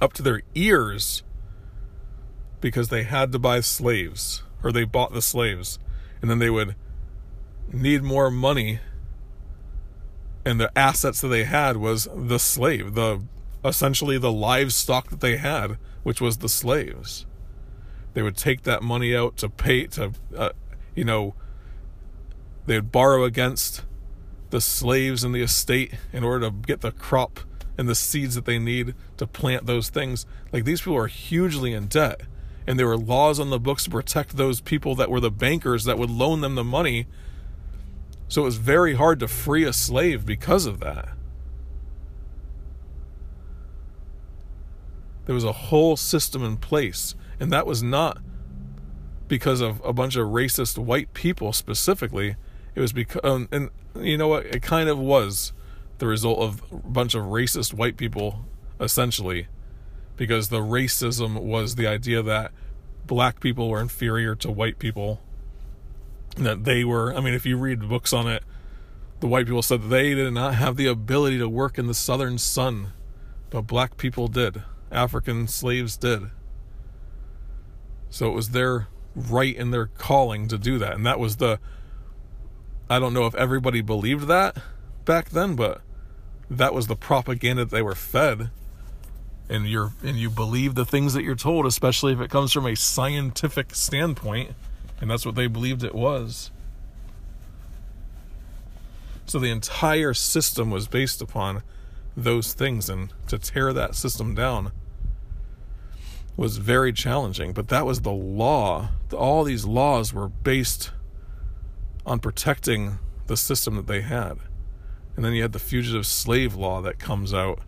up 0.00 0.12
to 0.12 0.22
their 0.22 0.42
ears 0.54 1.24
because 2.60 2.88
they 2.88 3.02
had 3.02 3.32
to 3.32 3.38
buy 3.38 3.60
slaves 3.60 4.44
or 4.62 4.70
they 4.70 4.84
bought 4.84 5.12
the 5.12 5.20
slaves 5.20 5.78
and 6.22 6.30
then 6.30 6.38
they 6.38 6.50
would 6.50 6.76
need 7.72 8.02
more 8.02 8.30
money 8.30 8.78
and 10.44 10.60
the 10.60 10.76
assets 10.78 11.20
that 11.20 11.28
they 11.28 11.44
had 11.44 11.76
was 11.76 12.08
the 12.14 12.38
slave, 12.38 12.94
the 12.94 13.22
essentially 13.64 14.18
the 14.18 14.32
livestock 14.32 15.10
that 15.10 15.20
they 15.20 15.36
had, 15.36 15.76
which 16.02 16.20
was 16.20 16.38
the 16.38 16.48
slaves. 16.48 17.26
They 18.14 18.22
would 18.22 18.36
take 18.36 18.62
that 18.62 18.82
money 18.82 19.14
out 19.14 19.36
to 19.38 19.48
pay 19.48 19.86
to, 19.88 20.12
uh, 20.36 20.50
you 20.94 21.04
know, 21.04 21.34
they 22.66 22.76
would 22.76 22.92
borrow 22.92 23.24
against 23.24 23.82
the 24.50 24.60
slaves 24.60 25.22
in 25.22 25.32
the 25.32 25.42
estate 25.42 25.94
in 26.12 26.24
order 26.24 26.46
to 26.46 26.50
get 26.50 26.80
the 26.80 26.92
crop 26.92 27.40
and 27.78 27.88
the 27.88 27.94
seeds 27.94 28.34
that 28.34 28.44
they 28.44 28.58
need 28.58 28.94
to 29.16 29.26
plant 29.26 29.66
those 29.66 29.88
things. 29.88 30.26
Like 30.52 30.64
these 30.64 30.80
people 30.80 30.96
are 30.96 31.06
hugely 31.06 31.72
in 31.72 31.86
debt. 31.86 32.22
And 32.66 32.78
there 32.78 32.86
were 32.86 32.98
laws 32.98 33.40
on 33.40 33.50
the 33.50 33.58
books 33.58 33.84
to 33.84 33.90
protect 33.90 34.36
those 34.36 34.60
people 34.60 34.94
that 34.96 35.10
were 35.10 35.20
the 35.20 35.30
bankers 35.30 35.84
that 35.84 35.98
would 35.98 36.10
loan 36.10 36.40
them 36.40 36.54
the 36.54 36.64
money. 36.64 37.06
So 38.30 38.42
it 38.42 38.44
was 38.44 38.58
very 38.58 38.94
hard 38.94 39.18
to 39.20 39.28
free 39.28 39.64
a 39.64 39.72
slave 39.72 40.24
because 40.24 40.64
of 40.64 40.78
that. 40.80 41.08
There 45.26 45.34
was 45.34 45.42
a 45.42 45.52
whole 45.52 45.96
system 45.96 46.44
in 46.44 46.56
place. 46.56 47.16
And 47.40 47.52
that 47.52 47.66
was 47.66 47.82
not 47.82 48.18
because 49.26 49.60
of 49.60 49.82
a 49.84 49.92
bunch 49.92 50.14
of 50.14 50.28
racist 50.28 50.78
white 50.78 51.12
people 51.12 51.52
specifically. 51.52 52.36
It 52.76 52.80
was 52.80 52.92
because, 52.92 53.20
um, 53.24 53.48
and 53.50 53.70
you 53.96 54.16
know 54.16 54.28
what? 54.28 54.46
It 54.46 54.62
kind 54.62 54.88
of 54.88 54.96
was 54.96 55.52
the 55.98 56.06
result 56.06 56.38
of 56.38 56.62
a 56.70 56.76
bunch 56.76 57.16
of 57.16 57.24
racist 57.24 57.74
white 57.74 57.96
people, 57.96 58.44
essentially, 58.78 59.48
because 60.16 60.50
the 60.50 60.60
racism 60.60 61.40
was 61.40 61.74
the 61.74 61.88
idea 61.88 62.22
that 62.22 62.52
black 63.06 63.40
people 63.40 63.68
were 63.68 63.80
inferior 63.80 64.36
to 64.36 64.52
white 64.52 64.78
people. 64.78 65.20
That 66.36 66.64
they 66.64 66.84
were, 66.84 67.14
I 67.14 67.20
mean, 67.20 67.34
if 67.34 67.44
you 67.44 67.56
read 67.56 67.88
books 67.88 68.12
on 68.12 68.28
it, 68.28 68.44
the 69.20 69.26
white 69.26 69.46
people 69.46 69.62
said 69.62 69.82
they 69.82 70.14
did 70.14 70.32
not 70.32 70.54
have 70.54 70.76
the 70.76 70.86
ability 70.86 71.38
to 71.38 71.48
work 71.48 71.78
in 71.78 71.86
the 71.86 71.94
southern 71.94 72.38
sun, 72.38 72.92
but 73.50 73.62
black 73.62 73.96
people 73.96 74.28
did. 74.28 74.62
African 74.90 75.46
slaves 75.46 75.96
did. 75.96 76.30
So 78.08 78.28
it 78.28 78.34
was 78.34 78.50
their 78.50 78.88
right 79.14 79.56
and 79.56 79.72
their 79.72 79.86
calling 79.86 80.48
to 80.48 80.58
do 80.58 80.78
that. 80.78 80.94
And 80.94 81.04
that 81.06 81.18
was 81.18 81.36
the 81.36 81.58
I 82.88 82.98
don't 82.98 83.14
know 83.14 83.26
if 83.26 83.36
everybody 83.36 83.82
believed 83.82 84.26
that 84.26 84.56
back 85.04 85.30
then, 85.30 85.54
but 85.54 85.80
that 86.50 86.74
was 86.74 86.88
the 86.88 86.96
propaganda 86.96 87.64
that 87.64 87.70
they 87.70 87.82
were 87.82 87.94
fed. 87.94 88.50
And 89.48 89.68
you're 89.68 89.92
and 90.02 90.16
you 90.16 90.30
believe 90.30 90.74
the 90.74 90.84
things 90.84 91.14
that 91.14 91.22
you're 91.22 91.34
told, 91.36 91.66
especially 91.66 92.12
if 92.12 92.20
it 92.20 92.30
comes 92.30 92.52
from 92.52 92.66
a 92.66 92.74
scientific 92.74 93.74
standpoint, 93.74 94.54
and 95.00 95.10
that's 95.10 95.24
what 95.24 95.34
they 95.34 95.46
believed 95.46 95.82
it 95.82 95.94
was. 95.94 96.50
So 99.26 99.38
the 99.38 99.50
entire 99.50 100.14
system 100.14 100.70
was 100.70 100.88
based 100.88 101.22
upon 101.22 101.62
those 102.16 102.52
things 102.52 102.90
and 102.90 103.12
to 103.28 103.38
tear 103.38 103.72
that 103.72 103.94
system 103.94 104.34
down 104.34 104.72
was 106.36 106.56
very 106.56 106.92
challenging 106.92 107.52
but 107.52 107.68
that 107.68 107.86
was 107.86 108.00
the 108.00 108.10
law 108.10 108.88
all 109.14 109.44
these 109.44 109.64
laws 109.64 110.12
were 110.12 110.28
based 110.28 110.90
on 112.06 112.18
protecting 112.18 112.98
the 113.26 113.36
system 113.36 113.76
that 113.76 113.86
they 113.86 114.00
had. 114.00 114.38
And 115.16 115.24
then 115.24 115.32
you 115.32 115.42
had 115.42 115.52
the 115.52 115.58
fugitive 115.58 116.06
slave 116.06 116.54
law 116.54 116.80
that 116.82 116.98
comes 116.98 117.32
out. 117.32 117.60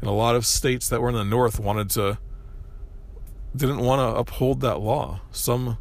And 0.00 0.08
a 0.08 0.12
lot 0.12 0.36
of 0.36 0.46
states 0.46 0.88
that 0.88 1.00
were 1.00 1.08
in 1.08 1.14
the 1.14 1.24
north 1.24 1.58
wanted 1.58 1.90
to 1.90 2.18
didn't 3.54 3.80
want 3.80 3.98
to 3.98 4.16
uphold 4.16 4.60
that 4.60 4.78
law. 4.78 5.20
Some 5.32 5.78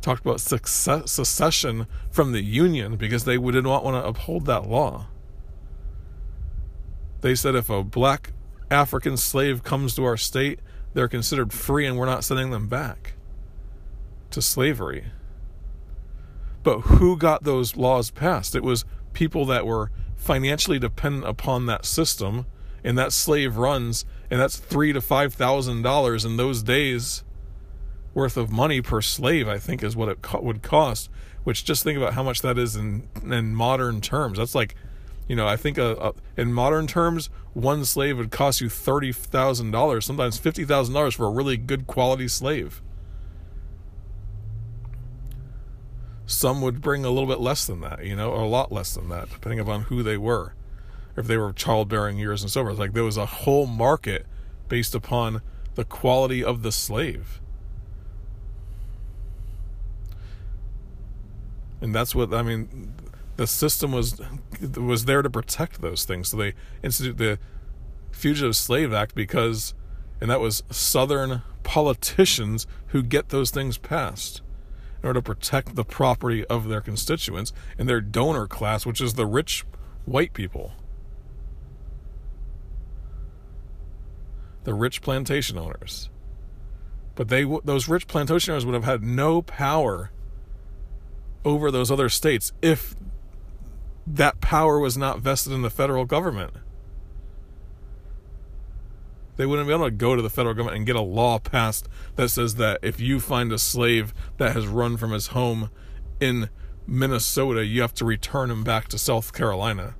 talked 0.00 0.20
about 0.20 0.40
success, 0.40 1.10
secession 1.10 1.86
from 2.10 2.32
the 2.32 2.42
union 2.42 2.96
because 2.96 3.24
they 3.24 3.36
did 3.36 3.64
not 3.64 3.84
want 3.84 4.02
to 4.02 4.08
uphold 4.08 4.46
that 4.46 4.68
law. 4.68 5.06
They 7.20 7.34
said 7.34 7.54
if 7.54 7.68
a 7.68 7.82
black 7.82 8.32
African 8.70 9.16
slave 9.16 9.64
comes 9.64 9.94
to 9.96 10.04
our 10.04 10.16
state, 10.16 10.60
they're 10.94 11.08
considered 11.08 11.52
free 11.52 11.86
and 11.86 11.96
we're 11.96 12.06
not 12.06 12.24
sending 12.24 12.50
them 12.50 12.68
back 12.68 13.14
to 14.30 14.42
slavery. 14.42 15.06
But 16.62 16.80
who 16.80 17.16
got 17.16 17.44
those 17.44 17.76
laws 17.76 18.10
passed? 18.10 18.54
It 18.54 18.62
was 18.62 18.84
people 19.12 19.44
that 19.46 19.66
were 19.66 19.90
financially 20.16 20.78
dependent 20.78 21.26
upon 21.26 21.66
that 21.66 21.84
system, 21.84 22.46
and 22.84 22.98
that 22.98 23.12
slave 23.12 23.56
runs, 23.56 24.04
and 24.30 24.40
that's 24.40 24.56
three 24.56 24.92
to 24.92 25.00
five 25.00 25.34
thousand 25.34 25.82
dollars 25.82 26.24
in 26.24 26.36
those 26.36 26.62
days 26.62 27.24
worth 28.18 28.36
of 28.36 28.50
money 28.50 28.82
per 28.82 29.00
slave. 29.00 29.48
I 29.48 29.58
think 29.58 29.82
is 29.82 29.96
what 29.96 30.08
it 30.08 30.20
co- 30.20 30.40
would 30.40 30.62
cost. 30.62 31.08
Which 31.44 31.64
just 31.64 31.84
think 31.84 31.96
about 31.96 32.12
how 32.14 32.22
much 32.22 32.42
that 32.42 32.58
is 32.58 32.76
in 32.76 33.08
in 33.22 33.54
modern 33.54 34.00
terms. 34.00 34.38
That's 34.38 34.54
like, 34.54 34.74
you 35.28 35.36
know, 35.36 35.46
I 35.46 35.56
think 35.56 35.78
a, 35.78 35.94
a, 36.08 36.12
in 36.36 36.52
modern 36.52 36.86
terms, 36.86 37.30
one 37.54 37.84
slave 37.84 38.18
would 38.18 38.30
cost 38.30 38.60
you 38.60 38.68
thirty 38.68 39.12
thousand 39.12 39.70
dollars, 39.70 40.04
sometimes 40.04 40.36
fifty 40.36 40.64
thousand 40.64 40.94
dollars 40.94 41.14
for 41.14 41.26
a 41.26 41.30
really 41.30 41.56
good 41.56 41.86
quality 41.86 42.28
slave. 42.28 42.82
Some 46.26 46.60
would 46.60 46.82
bring 46.82 47.06
a 47.06 47.10
little 47.10 47.28
bit 47.28 47.40
less 47.40 47.66
than 47.66 47.80
that, 47.80 48.04
you 48.04 48.14
know, 48.14 48.30
or 48.30 48.42
a 48.42 48.48
lot 48.48 48.70
less 48.70 48.94
than 48.94 49.08
that, 49.08 49.30
depending 49.30 49.60
upon 49.60 49.84
who 49.84 50.02
they 50.02 50.18
were. 50.18 50.54
If 51.16 51.26
they 51.26 51.38
were 51.38 51.52
childbearing 51.52 52.18
years 52.18 52.42
and 52.42 52.50
so 52.50 52.62
forth. 52.64 52.78
Like 52.78 52.92
there 52.92 53.04
was 53.04 53.16
a 53.16 53.26
whole 53.26 53.66
market 53.66 54.26
based 54.68 54.94
upon 54.94 55.40
the 55.74 55.84
quality 55.84 56.44
of 56.44 56.62
the 56.62 56.70
slave. 56.70 57.40
And 61.80 61.94
that's 61.94 62.14
what 62.14 62.34
I 62.34 62.42
mean 62.42 62.94
the 63.36 63.46
system 63.46 63.92
was 63.92 64.20
was 64.76 65.04
there 65.04 65.22
to 65.22 65.30
protect 65.30 65.80
those 65.80 66.04
things. 66.04 66.30
So 66.30 66.36
they 66.36 66.54
instituted 66.82 67.18
the 67.18 67.38
Fugitive 68.10 68.56
Slave 68.56 68.92
Act 68.92 69.14
because 69.14 69.74
and 70.20 70.28
that 70.30 70.40
was 70.40 70.64
southern 70.70 71.42
politicians 71.62 72.66
who 72.88 73.02
get 73.02 73.28
those 73.28 73.50
things 73.50 73.78
passed 73.78 74.42
in 75.00 75.06
order 75.06 75.20
to 75.20 75.24
protect 75.24 75.76
the 75.76 75.84
property 75.84 76.44
of 76.46 76.68
their 76.68 76.80
constituents 76.80 77.52
and 77.78 77.88
their 77.88 78.00
donor 78.00 78.48
class, 78.48 78.84
which 78.84 79.00
is 79.00 79.14
the 79.14 79.26
rich 79.26 79.64
white 80.04 80.32
people. 80.32 80.72
The 84.64 84.74
rich 84.74 85.00
plantation 85.00 85.56
owners. 85.56 86.10
But 87.14 87.28
they 87.28 87.44
those 87.64 87.88
rich 87.88 88.08
plantation 88.08 88.52
owners 88.52 88.66
would 88.66 88.74
have 88.74 88.84
had 88.84 89.04
no 89.04 89.42
power 89.42 90.10
over 91.44 91.70
those 91.70 91.90
other 91.90 92.08
states 92.08 92.52
if 92.62 92.94
that 94.06 94.40
power 94.40 94.78
was 94.78 94.96
not 94.96 95.20
vested 95.20 95.52
in 95.52 95.62
the 95.62 95.70
federal 95.70 96.04
government. 96.04 96.52
They 99.36 99.46
wouldn't 99.46 99.68
be 99.68 99.74
able 99.74 99.84
to 99.84 99.92
go 99.92 100.16
to 100.16 100.22
the 100.22 100.30
federal 100.30 100.54
government 100.54 100.78
and 100.78 100.86
get 100.86 100.96
a 100.96 101.00
law 101.00 101.38
passed 101.38 101.88
that 102.16 102.28
says 102.28 102.56
that 102.56 102.80
if 102.82 102.98
you 102.98 103.20
find 103.20 103.52
a 103.52 103.58
slave 103.58 104.12
that 104.38 104.52
has 104.52 104.66
run 104.66 104.96
from 104.96 105.12
his 105.12 105.28
home 105.28 105.70
in 106.20 106.50
Minnesota, 106.88 107.64
you 107.64 107.80
have 107.82 107.94
to 107.94 108.04
return 108.04 108.50
him 108.50 108.64
back 108.64 108.88
to 108.88 108.98
South 108.98 109.32
Carolina. 109.32 109.94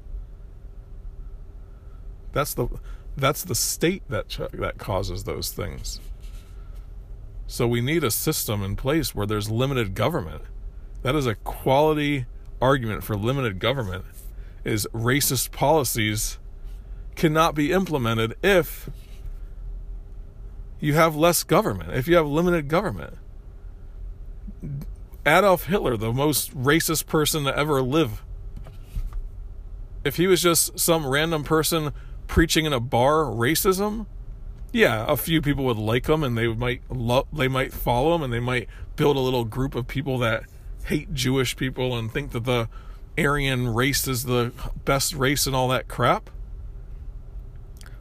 That's 2.33 2.55
the 2.55 2.69
that's 3.17 3.45
the 3.45 3.55
state 3.55 4.03
that 4.09 4.39
that 4.55 4.79
causes 4.79 5.25
those 5.25 5.53
things. 5.53 6.01
So 7.47 7.67
we 7.67 7.81
need 7.81 8.05
a 8.05 8.11
system 8.11 8.63
in 8.63 8.77
place 8.77 9.15
where 9.15 9.27
there's 9.27 9.51
limited 9.51 9.95
government. 9.95 10.43
That 11.03 11.15
is 11.15 11.27
a 11.27 11.35
quality 11.37 12.27
argument 12.61 13.05
for 13.05 13.17
limited 13.17 13.59
government 13.59 14.05
is 14.65 14.87
racist 14.93 15.53
policies 15.53 16.39
cannot 17.15 17.55
be 17.55 17.73
implemented 17.73 18.35
if 18.43 18.91
you 20.81 20.95
have 20.95 21.17
less 21.17 21.43
government, 21.43 21.95
if 21.95 22.07
you 22.07 22.17
have 22.17 22.27
limited 22.27 22.69
government. 22.69 23.15
Adolf 25.27 25.65
Hitler, 25.65 25.97
the 25.97 26.13
most 26.13 26.57
racist 26.57 27.07
person 27.07 27.45
to 27.45 27.57
ever 27.57 27.83
live, 27.83 28.23
if 30.05 30.17
he 30.17 30.27
was 30.27 30.41
just 30.41 30.79
some 30.79 31.07
random 31.07 31.45
person 31.45 31.93
preaching 32.27 32.65
in 32.65 32.73
a 32.73 32.81
bar 32.81 33.25
racism, 33.25 34.07
yeah, 34.73 35.05
a 35.09 35.17
few 35.17 35.43
people 35.43 35.65
would 35.65 35.77
like 35.77 36.09
him 36.09 36.23
and 36.23 36.37
they 36.37 36.49
might 36.49 36.83
love, 36.91 37.27
they 37.33 37.49
might 37.49 37.73
follow 37.73 38.15
him 38.15 38.23
and 38.23 38.33
they 38.33 38.41
might 38.41 38.69
build 38.97 39.17
a 39.17 39.21
little 39.21 39.45
group 39.45 39.75
of 39.75 39.87
people 39.87 40.19
that 40.19 40.45
hate 40.89 41.13
Jewish 41.13 41.55
people 41.55 41.97
and 41.97 42.11
think 42.11 42.33
that 42.33 42.45
the 42.45 42.69
Aryan 43.19 43.69
race 43.69 44.09
is 44.09 44.25
the 44.25 44.53
best 44.85 45.15
race 45.15 45.47
and 45.47 45.55
all 45.55 45.69
that 45.69 45.87
crap. 45.87 46.31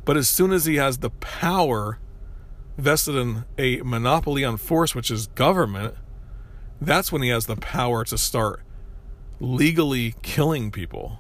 But 0.06 0.16
as 0.16 0.30
soon 0.30 0.54
as 0.54 0.66
he 0.66 0.76
has 0.76 1.00
the 1.00 1.10
power 1.10 2.00
vested 2.78 3.16
in 3.16 3.44
a 3.58 3.82
monopoly 3.82 4.46
on 4.46 4.56
force, 4.56 4.96
which 4.96 5.12
is 5.12 5.28
government, 5.28 5.96
that's 6.80 7.12
when 7.12 7.22
he 7.22 7.30
has 7.30 7.46
the 7.48 7.58
power 7.58 8.06
to 8.06 8.18
start 8.18 8.62
legally 9.40 10.16
killing 10.22 10.72
people 10.72 11.20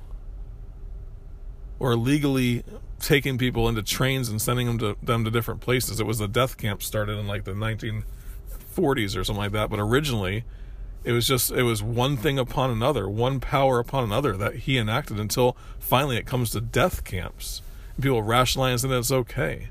or 1.79 1.95
legally 1.95 2.63
taking 2.99 3.37
people 3.37 3.67
into 3.67 3.83
trains 3.83 4.29
and 4.29 4.41
sending 4.41 4.67
them 4.67 4.77
to 4.79 4.97
them 5.03 5.25
to 5.25 5.31
different 5.31 5.59
places. 5.59 5.99
It 5.99 6.05
was 6.05 6.19
the 6.19 6.27
death 6.27 6.57
camp 6.57 6.81
started 6.81 7.17
in 7.17 7.27
like 7.27 7.43
the 7.43 7.51
1940s 7.51 9.17
or 9.17 9.23
something 9.23 9.43
like 9.43 9.51
that, 9.51 9.69
but 9.69 9.79
originally 9.79 10.45
It 11.07 11.13
was 11.13 11.25
just 11.25 11.51
it 11.51 11.63
was 11.63 11.81
one 11.81 12.17
thing 12.17 12.37
upon 12.37 12.69
another, 12.69 13.07
one 13.07 13.39
power 13.39 13.79
upon 13.79 14.03
another 14.03 14.35
that 14.35 14.55
he 14.55 14.77
enacted 14.77 15.17
until 15.21 15.55
finally 15.79 16.17
it 16.17 16.25
comes 16.25 16.51
to 16.51 16.59
death 16.59 17.05
camps. 17.05 17.61
And 17.95 18.03
people 18.03 18.21
rationalize 18.21 18.81
that 18.81 18.91
it's 18.91 19.09
okay. 19.09 19.69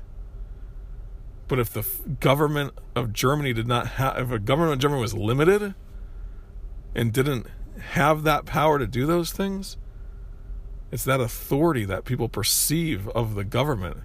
But 1.47 1.59
if 1.59 1.69
the 1.71 1.85
government 2.19 2.73
of 2.95 3.13
Germany 3.13 3.53
did 3.53 3.67
not 3.67 3.85
have, 3.85 4.17
if 4.17 4.31
a 4.31 4.39
government 4.39 4.73
of 4.73 4.79
Germany 4.79 4.99
was 4.99 5.13
limited 5.13 5.75
and 6.95 7.13
didn't 7.13 7.45
have 7.91 8.23
that 8.23 8.47
power 8.47 8.79
to 8.79 8.87
do 8.87 9.05
those 9.05 9.31
things, 9.31 9.77
it's 10.91 11.03
that 11.03 11.21
authority 11.21 11.85
that 11.85 12.03
people 12.03 12.29
perceive 12.29 13.07
of 13.09 13.35
the 13.35 13.43
government 13.43 13.97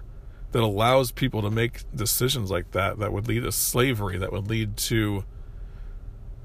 that 0.51 0.61
allows 0.61 1.11
people 1.11 1.41
to 1.41 1.49
make 1.49 1.81
decisions 1.95 2.51
like 2.51 2.73
that 2.73 2.99
that 2.99 3.11
would 3.11 3.27
lead 3.27 3.41
to 3.41 3.51
slavery, 3.51 4.19
that 4.19 4.31
would 4.31 4.47
lead 4.47 4.77
to 4.77 5.23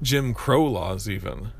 Jim 0.01 0.33
Crow 0.33 0.65
laws, 0.65 1.09
even 1.09 1.51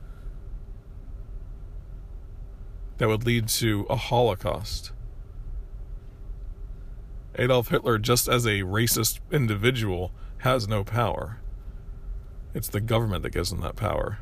that 2.97 3.07
would 3.07 3.25
lead 3.25 3.47
to 3.47 3.85
a 3.89 3.95
Holocaust. 3.95 4.91
Adolf 7.35 7.69
Hitler, 7.69 7.97
just 7.97 8.27
as 8.27 8.45
a 8.45 8.61
racist 8.61 9.19
individual, 9.31 10.11
has 10.39 10.67
no 10.67 10.83
power. 10.83 11.39
It's 12.53 12.67
the 12.67 12.81
government 12.81 13.23
that 13.23 13.31
gives 13.31 13.51
him 13.51 13.61
that 13.61 13.75
power. 13.75 14.19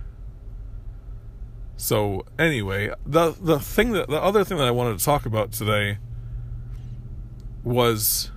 So 1.75 2.25
anyway, 2.39 2.91
the 3.05 3.35
the 3.39 3.59
thing 3.59 3.91
that 3.91 4.09
the 4.09 4.21
other 4.21 4.43
thing 4.43 4.57
that 4.57 4.67
I 4.67 4.71
wanted 4.71 4.97
to 4.97 5.05
talk 5.05 5.25
about 5.25 5.51
today 5.51 5.99
was 7.63 8.31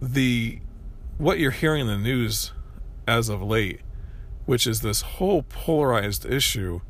the 0.00 0.60
what 1.16 1.38
you're 1.38 1.50
hearing 1.50 1.82
in 1.82 1.86
the 1.86 1.98
news 1.98 2.52
as 3.06 3.28
of 3.28 3.42
late, 3.42 3.80
which 4.46 4.66
is 4.66 4.80
this 4.80 5.02
whole 5.02 5.42
polarized 5.42 6.24
issue 6.24 6.80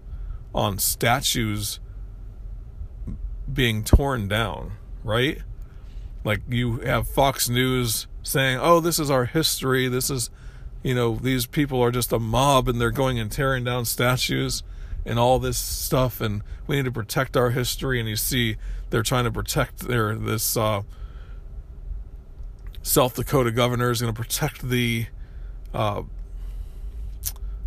on 0.55 0.79
statues 0.79 1.81
being 3.53 3.85
torn 3.85 4.29
down, 4.29 4.73
right? 5.03 5.43
Like 6.25 6.41
you 6.49 6.79
have 6.79 7.09
Fox 7.09 7.49
News 7.49 8.07
saying, 8.23 8.59
"Oh, 8.61 8.81
this 8.81 8.99
is 8.99 9.11
our 9.11 9.27
history. 9.27 9.89
This 9.89 10.11
is, 10.11 10.31
you 10.83 10.95
know, 10.95 11.17
these 11.17 11.47
people 11.47 11.83
are 11.83 11.91
just 11.91 12.13
a 12.13 12.19
mob 12.19 12.69
and 12.69 12.81
they're 12.81 12.91
going 12.91 13.19
and 13.19 13.31
tearing 13.31 13.65
down 13.65 13.85
statues 13.85 14.63
and 15.05 15.19
all 15.19 15.39
this 15.39 15.59
stuff 15.59 16.21
and 16.23 16.43
we 16.67 16.77
need 16.77 16.87
to 16.87 16.93
protect 16.93 17.37
our 17.37 17.51
history." 17.51 18.01
And 18.01 18.09
you 18.09 18.17
see 18.17 18.57
they're 18.91 19.03
trying 19.03 19.25
to 19.25 19.33
protect 19.33 19.81
their 19.81 20.15
this 20.15 20.57
uh, 20.57 20.83
South 22.83 23.17
Dakota 23.17 23.51
governor 23.51 23.91
is 23.91 24.01
going 24.01 24.13
to 24.13 24.19
protect 24.19 24.63
the 24.69 25.07
uh, 25.75 26.03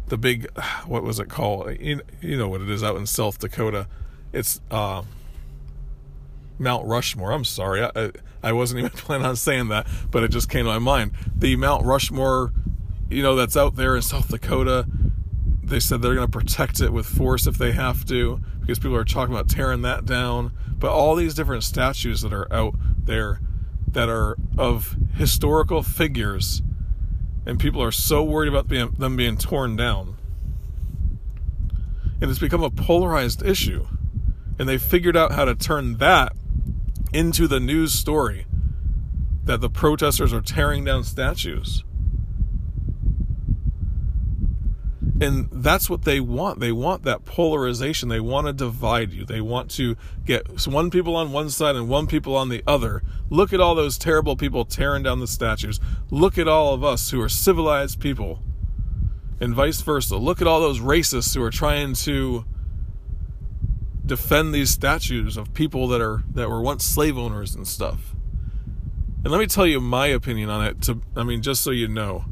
the 0.08 0.18
big 0.18 0.48
what 0.86 1.04
was 1.04 1.20
it 1.20 1.30
called? 1.30 1.78
You, 1.80 2.02
you 2.22 2.38
know 2.38 2.48
what 2.48 2.62
it 2.62 2.70
is 2.70 2.84
out 2.84 2.96
in 2.96 3.06
South 3.06 3.40
Dakota. 3.40 3.88
It's 4.34 4.62
uh, 4.72 5.04
Mount 6.58 6.86
Rushmore. 6.86 7.32
I'm 7.32 7.46
sorry, 7.46 7.84
I, 7.84 8.12
I 8.42 8.54
wasn't 8.54 8.80
even 8.86 8.92
planning 8.92 9.26
on 9.26 9.36
saying 9.36 9.68
that, 9.70 9.88
but 10.12 10.24
it 10.24 10.30
just 10.30 10.50
came 10.50 10.66
to 10.66 10.72
my 10.72 10.80
mind. 10.80 11.12
The 11.36 11.56
Mount 11.56 11.86
Rushmore, 11.86 12.54
you 13.10 13.22
know, 13.22 13.36
that's 13.36 13.58
out 13.58 13.76
there 13.76 13.96
in 13.96 14.02
South 14.02 14.30
Dakota. 14.30 14.88
They 15.64 15.80
said 15.80 16.02
they're 16.02 16.16
going 16.16 16.32
to 16.32 16.38
protect 16.38 16.80
it 16.80 16.94
with 16.94 17.06
force 17.06 17.46
if 17.46 17.58
they 17.58 17.74
have 17.74 18.06
to, 18.06 18.40
because 18.62 18.80
people 18.80 18.96
are 18.96 19.04
talking 19.04 19.34
about 19.34 19.50
tearing 19.50 19.82
that 19.82 20.06
down. 20.06 20.54
But 20.80 20.92
all 20.92 21.16
these 21.16 21.34
different 21.34 21.64
statues 21.64 22.22
that 22.22 22.32
are 22.32 22.52
out 22.54 22.76
there 23.04 23.42
that 23.90 24.08
are 24.08 24.38
of 24.58 24.96
historical 25.16 25.84
figures, 25.84 26.62
and 27.48 27.62
people 27.62 27.82
are 27.82 27.94
so 27.94 28.22
worried 28.22 28.50
about 28.50 28.68
being, 28.68 28.90
them 28.98 29.16
being 29.16 29.38
torn 29.38 29.78
down. 29.78 30.18
And 32.20 32.30
it's 32.30 32.40
become 32.40 32.62
a 32.62 32.70
polarized 32.70 33.42
issue. 33.42 33.88
And 34.60 34.68
they 34.68 34.78
figured 34.78 35.16
out 35.16 35.32
how 35.32 35.46
to 35.46 35.56
turn 35.56 35.96
that 35.98 36.34
into 37.14 37.48
the 37.48 37.62
news 37.62 37.94
story 37.94 38.46
that 39.46 39.62
the 39.62 39.70
protesters 39.70 40.34
are 40.34 40.42
tearing 40.42 40.84
down 40.84 41.06
statues. 41.06 41.86
And 45.20 45.50
that's 45.52 45.90
what 45.90 46.04
they 46.04 46.20
want. 46.20 46.60
They 46.60 46.72
want 46.72 47.04
that 47.04 47.26
polarization. 47.26 48.10
They 48.10 48.20
want 48.20 48.46
to 48.48 48.54
divide 48.54 49.12
you. 49.12 49.26
They 49.26 49.42
want 49.42 49.72
to 49.72 49.96
get 50.26 50.68
one 50.68 50.92
people 50.92 51.16
on 51.16 51.32
one 51.32 51.50
side 51.50 51.76
and 51.76 51.90
one 51.90 52.06
people 52.06 52.36
on 52.36 52.50
the 52.50 52.64
other. 52.68 53.02
Look 53.30 53.52
at 53.52 53.60
all 53.60 53.74
those 53.74 53.98
terrible 53.98 54.36
people 54.36 54.64
tearing 54.64 55.04
down 55.04 55.20
the 55.20 55.28
statues. 55.28 55.80
Look 56.12 56.38
at 56.38 56.48
all 56.48 56.74
of 56.74 56.84
us 56.84 57.10
who 57.10 57.20
are 57.22 57.30
civilized 57.30 58.00
people. 58.00 58.44
And 59.40 59.56
vice 59.56 59.82
versa. 59.82 60.18
Look 60.18 60.40
at 60.40 60.48
all 60.48 60.60
those 60.60 60.80
racists 60.80 61.34
who 61.34 61.42
are 61.44 61.52
trying 61.52 61.94
to 61.96 62.46
defend 64.06 64.54
these 64.54 64.70
statues 64.70 65.36
of 65.36 65.54
people 65.54 65.88
that 65.90 66.02
are 66.02 66.24
that 66.34 66.50
were 66.50 66.62
once 66.62 66.86
slave 66.86 67.18
owners 67.18 67.54
and 67.56 67.68
stuff. 67.68 68.16
And 69.24 69.32
let 69.32 69.40
me 69.40 69.48
tell 69.48 69.68
you 69.68 69.82
my 69.82 70.08
opinion 70.08 70.50
on 70.50 70.66
it 70.66 70.82
to 70.84 71.02
I 71.16 71.24
mean 71.24 71.42
just 71.42 71.62
so 71.62 71.72
you 71.72 71.88
know 71.88 72.26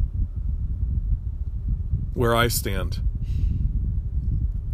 where 2.16 2.36
I 2.36 2.48
stand. 2.48 3.02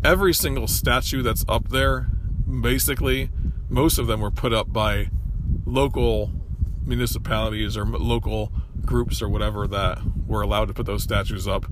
Every 0.04 0.34
single 0.34 0.68
statue 0.68 1.22
that's 1.22 1.44
up 1.50 1.70
there, 1.70 2.08
basically, 2.62 3.30
most 3.68 3.98
of 3.98 4.08
them 4.08 4.22
were 4.22 4.32
put 4.32 4.54
up 4.54 4.72
by 4.72 5.10
local 5.66 6.32
municipalities 6.86 7.76
or 7.76 7.86
local 7.86 8.54
groups 8.86 9.22
or 9.22 9.28
whatever 9.28 9.68
that 9.68 10.00
were 10.26 10.42
allowed 10.42 10.70
to 10.70 10.74
put 10.74 10.86
those 10.86 11.04
statues 11.04 11.48
up. 11.48 11.66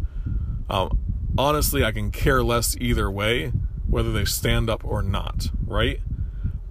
Um, 0.70 1.00
honestly, 1.38 1.84
I 1.84 1.92
can 1.92 2.12
care 2.12 2.44
less 2.44 2.76
either 2.80 3.10
way 3.10 3.52
whether 3.88 4.12
they 4.12 4.26
stand 4.26 4.70
up 4.70 4.84
or 4.86 5.02
not, 5.02 5.50
right? 5.66 6.00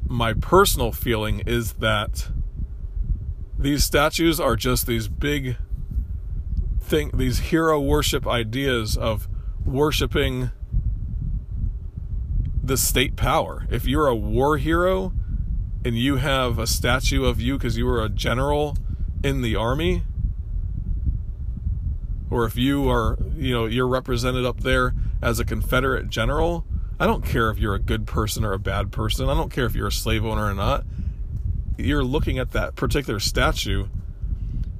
My 0.07 0.35
personal 0.35 0.93
feeling 0.93 1.41
is 1.41 1.75
that 1.75 2.29
these 3.59 3.85
statues 3.85 4.39
are 4.39 4.55
just 4.55 4.87
these 4.87 5.09
big 5.09 5.57
thing 6.81 7.11
these 7.15 7.39
hero 7.39 7.81
worship 7.81 8.27
ideas 8.27 8.97
of 8.97 9.29
worshiping 9.65 10.51
the 12.63 12.77
state 12.77 13.17
power. 13.17 13.67
If 13.71 13.87
you're 13.87 14.07
a 14.07 14.15
war 14.15 14.59
hero 14.59 15.13
and 15.85 15.97
you 15.97 16.17
have 16.17 16.59
a 16.59 16.67
statue 16.67 17.25
of 17.25 17.41
you 17.41 17.57
because 17.57 17.77
you 17.77 17.87
were 17.87 18.03
a 18.03 18.09
general 18.09 18.77
in 19.23 19.43
the 19.43 19.57
army, 19.57 20.05
or 22.31 22.45
if 22.45 22.57
you 22.57 22.89
are, 22.91 23.17
you 23.37 23.55
know, 23.55 23.67
you're 23.67 23.89
represented 23.89 24.45
up 24.45 24.61
there 24.61 24.95
as 25.23 25.41
a 25.41 25.45
Confederate 25.45 26.09
general, 26.09 26.65
I 27.01 27.07
don't 27.07 27.25
care 27.25 27.51
if 27.51 27.59
you're 27.59 27.75
a 27.75 27.81
good 27.81 28.07
person 28.07 28.45
or 28.45 28.53
a 28.53 28.59
bad 28.59 28.93
person. 28.93 29.29
I 29.29 29.35
don't 29.35 29.51
care 29.51 29.67
if 29.67 29.75
you're 29.75 29.89
a 29.89 29.93
slave 29.93 30.25
owner 30.25 30.45
or 30.45 30.55
not. 30.55 30.85
You're 31.77 32.05
looking 32.05 32.39
at 32.39 32.53
that 32.53 32.75
particular 32.75 33.21
statue, 33.21 33.87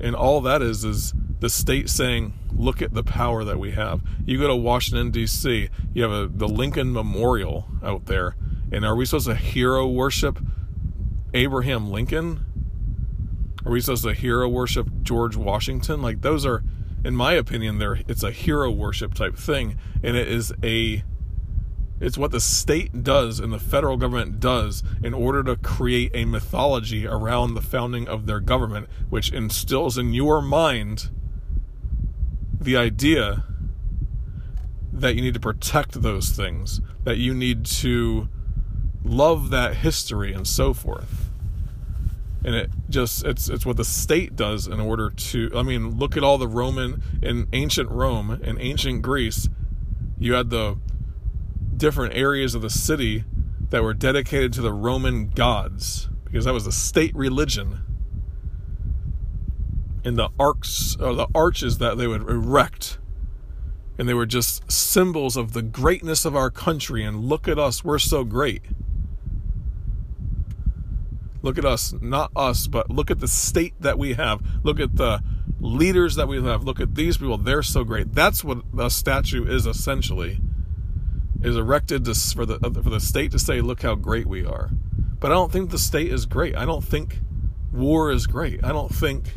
and 0.01 0.17
all 0.17 0.41
that 0.43 0.63
is 0.63 0.85
is 0.85 1.15
the 1.41 1.51
state 1.51 1.89
saying, 1.89 2.33
"Look 2.55 2.83
at 2.83 2.95
the 2.95 3.05
power 3.05 3.45
that 3.45 3.59
we 3.59 3.73
have." 3.73 4.03
You 4.25 4.39
go 4.39 4.49
to 4.49 4.57
Washington 4.57 5.11
D.C., 5.11 5.69
you 5.95 6.03
have 6.03 6.13
a, 6.13 6.29
the 6.29 6.49
Lincoln 6.49 6.93
Memorial 6.93 7.69
out 7.83 8.07
there, 8.07 8.37
and 8.73 8.85
are 8.85 8.97
we 8.97 9.05
supposed 9.05 9.27
to 9.27 9.35
hero 9.35 9.87
worship 9.87 10.39
Abraham 11.35 11.91
Lincoln? 11.91 12.45
Are 13.65 13.73
we 13.73 13.81
supposed 13.81 14.05
to 14.05 14.15
hero 14.15 14.49
worship 14.49 14.89
George 15.03 15.37
Washington? 15.37 16.01
Like 16.01 16.23
those 16.23 16.47
are, 16.47 16.63
in 17.05 17.15
my 17.15 17.33
opinion, 17.33 17.79
there 17.79 18.01
it's 18.09 18.23
a 18.23 18.31
hero 18.31 18.71
worship 18.71 19.15
type 19.15 19.37
thing, 19.37 19.77
and 20.03 20.17
it 20.17 20.29
is 20.29 20.53
a 20.63 21.03
it's 22.01 22.17
what 22.17 22.31
the 22.31 22.41
state 22.41 23.03
does 23.03 23.41
and 23.41 23.53
the 23.53 23.59
federal 23.59 23.97
government 23.97 24.39
does 24.39 24.85
in 25.03 25.13
order 25.13 25.43
to 25.43 25.57
create 25.57 26.13
a 26.15 26.25
mythology 26.25 27.07
around 27.07 27.55
the 27.55 27.61
founding 27.61 28.07
of 28.07 28.27
their 28.27 28.39
government, 28.39 28.89
which 29.11 29.33
instills 29.33 29.99
in 29.99 30.15
your 30.15 30.41
mind 30.41 31.11
the 32.69 32.77
idea 32.77 33.45
that 34.93 35.15
you 35.15 35.23
need 35.23 35.33
to 35.33 35.41
protect 35.41 36.03
those 36.03 36.29
things, 36.29 36.83
that 37.05 37.17
you 37.17 37.33
need 37.33 37.65
to 37.65 38.29
love 39.03 39.49
that 39.49 39.77
history 39.77 40.35
and 40.35 40.47
so 40.47 40.75
forth. 40.75 41.31
And 42.45 42.55
it 42.55 42.71
just 42.91 43.25
it's 43.25 43.49
it's 43.49 43.65
what 43.65 43.79
the 43.79 43.87
state 43.87 44.37
does 44.37 44.67
in 44.67 44.81
order 44.81 45.09
to 45.09 45.51
I 45.55 45.63
mean, 45.63 45.99
look 45.99 46.15
at 46.15 46.23
all 46.23 46.37
the 46.37 46.47
Roman 46.47 47.03
in 47.23 47.49
ancient 47.55 47.91
Rome 47.91 48.31
and 48.31 48.61
ancient 48.61 49.01
Greece, 49.01 49.49
you 50.19 50.35
had 50.35 50.51
the 50.51 50.77
different 51.75 52.15
areas 52.15 52.55
of 52.55 52.61
the 52.61 52.69
city 52.69 53.25
that 53.71 53.83
were 53.83 53.95
dedicated 53.95 54.53
to 54.53 54.61
the 54.61 54.75
Roman 54.75 55.31
gods 55.31 56.11
because 56.25 56.45
that 56.45 56.53
was 56.53 56.67
the 56.67 56.73
state 56.73 57.17
religion. 57.17 57.81
And 60.05 60.17
the 60.17 60.31
arcs 60.39 60.97
or 61.01 61.15
the 61.15 61.29
arches 61.35 61.79
that 61.79 61.99
they 61.99 62.07
would 62.07 62.23
erect 62.23 62.99
and 63.99 64.09
they 64.09 64.15
were 64.15 64.27
just 64.27 64.71
symbols 64.71 65.37
of 65.37 65.55
the 65.55 65.63
greatness 65.63 66.25
of 66.25 66.37
our 66.37 66.51
country 66.51 67.03
and 67.03 67.25
look 67.25 67.49
at 67.49 67.59
us 67.59 67.85
we're 67.85 67.99
so 67.99 68.23
great 68.23 68.63
Look 71.41 71.57
at 71.57 71.65
us, 71.65 71.95
not 72.01 72.33
us, 72.35 72.67
but 72.67 72.91
look 72.91 73.11
at 73.11 73.21
the 73.21 73.29
state 73.29 73.75
that 73.81 73.99
we 73.99 74.15
have. 74.15 74.43
Look 74.65 74.81
at 74.81 74.97
the 74.97 75.23
leaders 75.61 76.17
that 76.17 76.27
we 76.27 76.43
have. 76.43 76.65
Look 76.65 76.81
at 76.81 76.95
these 76.95 77.17
people. 77.17 77.39
They're 77.39 77.63
so 77.63 77.85
great. 77.85 78.13
That's 78.13 78.43
what 78.43 78.59
a 78.77 78.91
statue 78.91 79.47
is 79.47 79.67
essentially. 79.67 80.41
Is 81.41 81.57
erected 81.57 82.05
to, 82.07 82.15
for 82.15 82.45
the 82.45 82.55
uh, 82.55 82.83
for 82.83 82.91
the 82.91 82.99
state 82.99 83.31
to 83.31 83.39
say, 83.39 83.61
"Look 83.61 83.83
how 83.83 83.95
great 83.95 84.27
we 84.27 84.45
are." 84.45 84.71
But 85.21 85.31
I 85.31 85.35
don't 85.35 85.53
think 85.53 85.71
the 85.71 85.79
state 85.79 86.13
is 86.13 86.27
great. 86.27 86.57
I 86.57 86.65
don't 86.65 86.85
think 86.85 87.21
war 87.73 88.11
is 88.11 88.27
great. 88.27 88.65
I 88.65 88.73
don't 88.73 88.93
think 88.93 89.37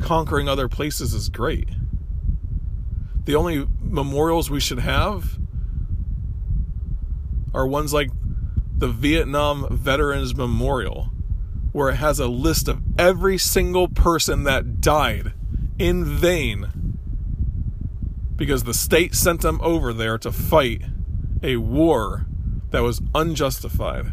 conquering 0.00 0.48
other 0.48 0.68
places 0.68 1.14
is 1.14 1.28
great. 1.28 1.68
The 3.24 3.34
only 3.34 3.66
memorials 3.80 4.50
we 4.50 4.60
should 4.60 4.80
have 4.80 5.38
are 7.54 7.66
ones 7.66 7.92
like 7.92 8.10
the 8.76 8.88
Vietnam 8.88 9.68
Veterans 9.70 10.34
Memorial, 10.34 11.10
where 11.72 11.90
it 11.90 11.96
has 11.96 12.18
a 12.18 12.26
list 12.26 12.68
of 12.68 12.82
every 12.98 13.38
single 13.38 13.88
person 13.88 14.44
that 14.44 14.80
died 14.80 15.32
in 15.78 16.04
vain 16.04 16.98
because 18.36 18.64
the 18.64 18.74
state 18.74 19.14
sent 19.14 19.40
them 19.42 19.60
over 19.62 19.92
there 19.92 20.18
to 20.18 20.32
fight 20.32 20.82
a 21.42 21.56
war 21.56 22.26
that 22.70 22.82
was 22.82 23.00
unjustified. 23.14 24.06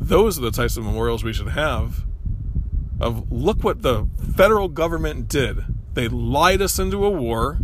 Those 0.00 0.38
are 0.38 0.42
the 0.42 0.50
types 0.50 0.76
of 0.76 0.84
memorials 0.84 1.22
we 1.22 1.32
should 1.32 1.50
have. 1.50 2.04
Of 3.04 3.30
look 3.30 3.62
what 3.62 3.82
the 3.82 4.08
federal 4.36 4.68
government 4.68 5.28
did. 5.28 5.58
They 5.92 6.08
lied 6.08 6.62
us 6.62 6.78
into 6.78 7.04
a 7.04 7.10
war, 7.10 7.58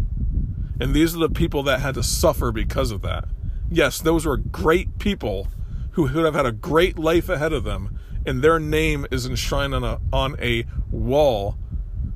and 0.79 0.95
these 0.95 1.17
are 1.17 1.19
the 1.19 1.31
people 1.31 1.63
that 1.65 1.81
had 1.81 1.95
to 1.95 2.03
suffer 2.03 2.53
because 2.53 2.91
of 2.91 3.03
that 3.03 3.29
yes, 3.71 4.01
those 4.01 4.27
were 4.27 4.37
great 4.37 4.99
people 4.99 5.49
who 5.93 6.03
would 6.03 6.25
have 6.25 6.35
had 6.35 6.47
a 6.47 6.53
great 6.53 6.99
life 6.99 7.29
ahead 7.29 7.53
of 7.53 7.65
them, 7.65 7.99
and 8.27 8.43
their 8.43 8.59
name 8.59 9.07
is 9.11 9.27
enshrined 9.27 9.75
on 9.75 9.85
a 9.85 10.01
on 10.13 10.37
a 10.41 10.65
wall 10.91 11.57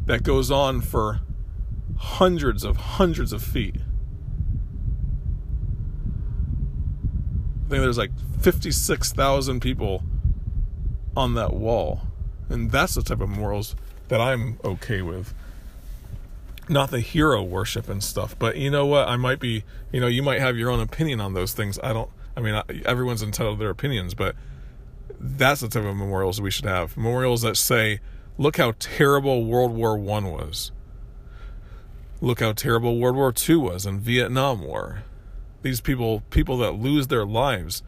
that 0.07 0.23
goes 0.23 0.51
on 0.51 0.81
for 0.81 1.21
hundreds 1.97 2.65
of 2.65 2.77
hundreds 2.77 3.33
of 3.33 3.43
feet. 3.43 3.77
I 7.67 7.71
think 7.71 7.83
there's 7.83 7.99
like 7.99 8.13
56,000 8.41 9.61
people 9.61 10.05
on 11.17 11.35
that 11.35 11.55
wall. 11.55 12.03
And 12.49 12.71
that's 12.71 12.95
the 12.95 13.03
type 13.03 13.21
of 13.21 13.29
morals 13.29 13.75
that 14.09 14.21
I'm 14.21 14.59
okay 14.65 15.03
with. 15.03 15.35
Not 16.69 16.91
the 16.91 17.01
hero 17.01 17.43
worship 17.43 17.89
and 17.89 18.03
stuff 18.03 18.39
but 18.39 18.57
you 18.57 18.71
know 18.71 18.87
what? 18.87 19.09
I 19.09 19.17
might 19.17 19.41
be 19.41 19.65
you 19.93 20.01
know 20.01 20.07
you 20.07 20.23
might 20.23 20.41
have 20.41 20.57
your 20.57 20.71
own 20.71 20.81
opinion 20.81 21.21
on 21.21 21.35
those 21.35 21.53
things. 21.53 21.79
I 21.83 21.93
don't 21.93 22.11
i 22.37 22.41
mean 22.41 22.61
everyone's 22.85 23.23
entitled 23.23 23.59
to 23.59 23.61
their 23.61 23.71
opinions 23.71 24.13
but 24.13 24.35
that's 25.21 25.61
the 25.61 25.69
type 25.69 25.85
of 25.85 25.97
memorials 25.97 26.41
we 26.41 26.51
should 26.51 26.65
have. 26.65 26.97
Memorials 26.97 27.43
that 27.43 27.57
say 27.57 28.01
look 28.39 28.57
how 28.57 28.75
terrible 28.79 29.45
world 29.45 29.73
war 29.73 29.97
one 29.97 30.31
was. 30.31 30.73
Look 32.21 32.41
how 32.41 32.53
terrible 32.53 32.99
world 32.99 33.17
war 33.17 33.33
two 33.33 33.61
was 33.61 33.87
and 33.87 34.01
vietnam 34.01 34.63
war. 34.63 35.03
These 35.63 35.81
people 35.81 36.23
people 36.31 36.59
that 36.59 36.73
lose 36.73 37.09
their 37.09 37.27
lives 37.27 37.83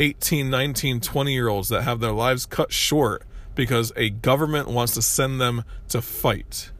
18 0.00 0.48
19 0.50 1.00
20 1.00 1.32
year 1.32 1.48
olds 1.48 1.68
that 1.70 1.82
have 1.82 2.00
their 2.00 2.12
lives 2.12 2.46
cut 2.46 2.72
short 2.72 3.22
because 3.58 3.92
a 3.96 4.08
government 4.08 4.68
wants 4.68 4.94
to 4.94 5.02
send 5.02 5.40
them 5.40 5.64
to 5.88 6.00
fight 6.00 6.70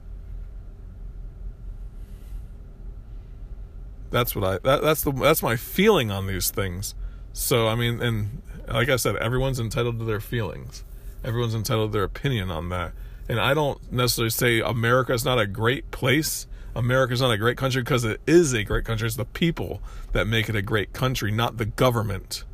That's 4.11 4.35
what 4.35 4.45
I 4.45 4.59
that, 4.65 4.83
that's 4.83 5.03
the 5.03 5.13
that's 5.13 5.43
my 5.43 5.57
feeling 5.57 6.11
on 6.11 6.27
these 6.27 6.51
things. 6.51 6.95
So 7.33 7.69
I 7.69 7.75
mean, 7.75 8.01
and 8.01 8.43
like 8.67 8.89
I 8.89 8.97
said, 8.97 9.17
everyone's 9.17 9.61
entitled 9.61 9.99
to 9.99 10.05
their 10.05 10.21
feelings. 10.21 10.85
Everyone's 11.25 11.55
entitled 11.55 11.93
to 11.93 11.99
their 11.99 12.05
opinion 12.05 12.51
on 12.51 12.69
that. 12.71 12.93
And 13.29 13.39
I 13.39 13.53
don't 13.53 13.93
necessarily 13.93 14.31
say 14.31 14.61
America 14.61 15.13
is 15.13 15.25
not 15.25 15.39
a 15.39 15.47
great 15.47 15.91
place. 15.91 16.47
America 16.75 17.13
is 17.13 17.21
not 17.21 17.33
a 17.33 17.39
great 17.39 17.57
country 17.57 17.83
because 17.83 18.05
it 18.05 18.21
is 18.27 18.55
a 18.55 18.65
great 18.65 18.85
country. 18.85 19.07
It's 19.07 19.17
the 19.17 19.25
people 19.25 19.83
that 20.13 20.27
make 20.27 20.49
it 20.49 20.57
a 20.57 20.63
great 20.63 20.93
country, 20.93 21.31
not 21.31 21.59
the 21.59 21.67
government. 21.67 22.45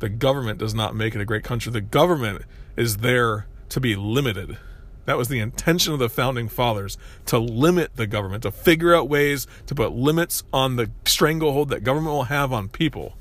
The 0.00 0.08
government 0.08 0.58
does 0.58 0.74
not 0.74 0.94
make 0.94 1.14
it 1.14 1.20
a 1.20 1.24
great 1.24 1.44
country. 1.44 1.72
The 1.72 1.80
government 1.80 2.42
is 2.76 2.98
there 2.98 3.46
to 3.70 3.80
be 3.80 3.96
limited. 3.96 4.58
That 5.04 5.18
was 5.18 5.28
the 5.28 5.40
intention 5.40 5.92
of 5.92 5.98
the 5.98 6.08
founding 6.08 6.48
fathers 6.48 6.96
to 7.26 7.38
limit 7.38 7.96
the 7.96 8.06
government, 8.06 8.44
to 8.44 8.52
figure 8.52 8.94
out 8.94 9.08
ways 9.08 9.46
to 9.66 9.74
put 9.74 9.92
limits 9.92 10.44
on 10.52 10.76
the 10.76 10.90
stranglehold 11.04 11.70
that 11.70 11.82
government 11.82 12.14
will 12.14 12.24
have 12.24 12.52
on 12.52 12.68
people. 12.68 13.14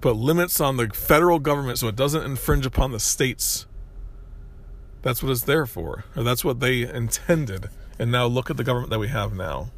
Put 0.00 0.16
limits 0.16 0.60
on 0.60 0.76
the 0.76 0.88
federal 0.88 1.38
government 1.38 1.78
so 1.78 1.88
it 1.88 1.96
doesn't 1.96 2.24
infringe 2.24 2.66
upon 2.66 2.92
the 2.92 3.00
states. 3.00 3.66
That's 5.02 5.22
what 5.22 5.32
it's 5.32 5.42
there 5.42 5.66
for, 5.66 6.04
or 6.14 6.22
that's 6.22 6.44
what 6.44 6.60
they 6.60 6.82
intended. 6.82 7.70
And 7.98 8.12
now 8.12 8.26
look 8.26 8.50
at 8.50 8.56
the 8.56 8.64
government 8.64 8.90
that 8.90 8.98
we 8.98 9.08
have 9.08 9.34
now. 9.34 9.70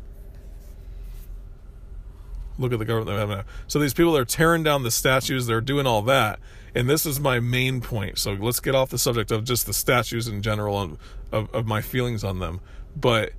Look 2.58 2.72
at 2.72 2.78
the 2.78 2.84
government 2.84 3.14
we 3.14 3.20
have 3.20 3.28
now. 3.28 3.44
So 3.66 3.78
these 3.78 3.94
people 3.94 4.16
are 4.16 4.24
tearing 4.24 4.62
down 4.62 4.82
the 4.82 4.90
statues, 4.90 5.46
they're 5.46 5.60
doing 5.60 5.86
all 5.86 6.02
that 6.02 6.38
and 6.74 6.88
this 6.88 7.04
is 7.04 7.20
my 7.20 7.40
main 7.40 7.80
point. 7.80 8.18
So 8.18 8.32
let's 8.32 8.60
get 8.60 8.74
off 8.74 8.90
the 8.90 8.98
subject 8.98 9.30
of 9.30 9.44
just 9.44 9.66
the 9.66 9.74
statues 9.74 10.26
in 10.26 10.42
general 10.42 10.80
and 10.80 10.98
of, 11.30 11.52
of 11.54 11.66
my 11.66 11.82
feelings 11.82 12.24
on 12.24 12.38
them. 12.38 12.60
But 12.96 13.32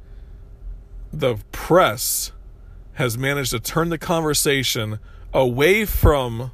the 1.12 1.38
press 1.52 2.32
has 2.94 3.18
managed 3.18 3.52
to 3.52 3.60
turn 3.60 3.90
the 3.90 3.98
conversation 3.98 5.00
away 5.34 5.86
from 5.86 6.52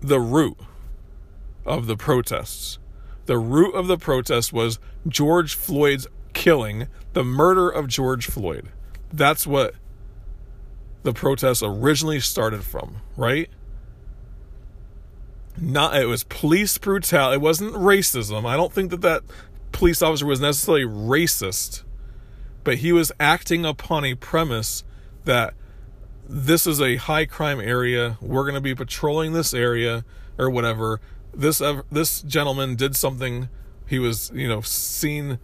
the 0.00 0.20
root 0.20 0.58
of 1.64 1.86
the 1.86 1.96
protests. 1.96 2.78
The 3.26 3.38
root 3.38 3.74
of 3.74 3.86
the 3.86 3.98
protest 3.98 4.52
was 4.52 4.78
George 5.08 5.54
Floyd's 5.54 6.06
killing, 6.34 6.86
the 7.14 7.24
murder 7.24 7.70
of 7.70 7.86
George 7.86 8.26
Floyd. 8.26 8.68
That's 9.12 9.46
what 9.46 9.74
the 11.02 11.12
protests 11.12 11.62
originally 11.62 12.20
started 12.20 12.62
from, 12.62 12.96
right? 13.16 13.48
not 15.60 15.96
it 15.96 16.06
was 16.06 16.24
police 16.24 16.76
brutality. 16.78 17.36
It 17.36 17.40
wasn't 17.40 17.74
racism. 17.74 18.46
I 18.46 18.56
don't 18.56 18.72
think 18.72 18.90
that 18.90 19.02
that 19.02 19.22
police 19.72 20.02
officer 20.02 20.26
was 20.26 20.40
necessarily 20.40 20.84
racist, 20.84 21.82
but 22.64 22.76
he 22.76 22.92
was 22.92 23.12
acting 23.20 23.64
upon 23.64 24.04
a 24.04 24.14
premise 24.14 24.84
that 25.24 25.54
this 26.28 26.66
is 26.66 26.80
a 26.80 26.96
high 26.96 27.26
crime 27.26 27.60
area. 27.60 28.16
We're 28.20 28.44
going 28.44 28.54
to 28.54 28.60
be 28.60 28.74
patrolling 28.74 29.32
this 29.32 29.52
area 29.52 30.04
or 30.38 30.48
whatever. 30.48 31.00
This 31.34 31.62
this 31.90 32.22
gentleman 32.22 32.74
did 32.74 32.96
something. 32.96 33.48
He 33.86 33.98
was, 33.98 34.30
you 34.34 34.48
know, 34.48 34.60
seen 34.62 35.38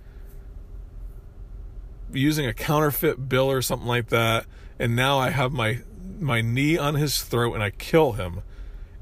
using 2.12 2.46
a 2.46 2.54
counterfeit 2.54 3.28
bill 3.28 3.50
or 3.50 3.60
something 3.60 3.88
like 3.88 4.08
that, 4.08 4.46
and 4.78 4.94
now 4.94 5.18
I 5.18 5.30
have 5.30 5.52
my 5.52 5.80
my 6.18 6.40
knee 6.40 6.78
on 6.78 6.94
his 6.94 7.22
throat 7.22 7.54
and 7.54 7.62
I 7.62 7.70
kill 7.70 8.12
him 8.12 8.42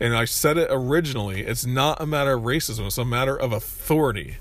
and 0.00 0.14
I 0.14 0.24
said 0.24 0.58
it 0.58 0.68
originally, 0.70 1.42
it's 1.42 1.64
not 1.64 2.00
a 2.00 2.06
matter 2.06 2.32
of 2.32 2.42
racism, 2.42 2.86
it's 2.86 2.98
a 2.98 3.04
matter 3.04 3.36
of 3.36 3.52
authority. 3.52 4.36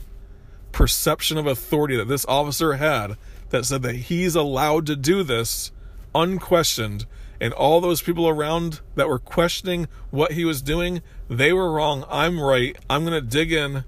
Perception 0.72 1.38
of 1.38 1.46
authority 1.46 1.96
that 1.96 2.08
this 2.08 2.26
officer 2.26 2.74
had 2.74 3.18
that 3.50 3.66
said 3.66 3.84
that 3.84 3.96
he's 3.96 4.36
allowed 4.36 4.86
to 4.88 4.96
do 4.96 5.22
this 5.24 5.72
unquestioned. 6.16 7.06
And 7.40 7.54
all 7.54 7.82
those 7.82 8.02
people 8.02 8.28
around 8.28 8.82
that 8.96 9.08
were 9.08 9.20
questioning 9.20 9.88
what 10.10 10.32
he 10.32 10.44
was 10.44 10.62
doing, 10.62 11.02
they 11.30 11.54
were 11.54 11.72
wrong. 11.72 12.06
I'm 12.10 12.40
right. 12.40 12.76
I'm 12.90 13.06
going 13.06 13.14
to 13.14 13.28
dig 13.28 13.52
in. 13.52 13.84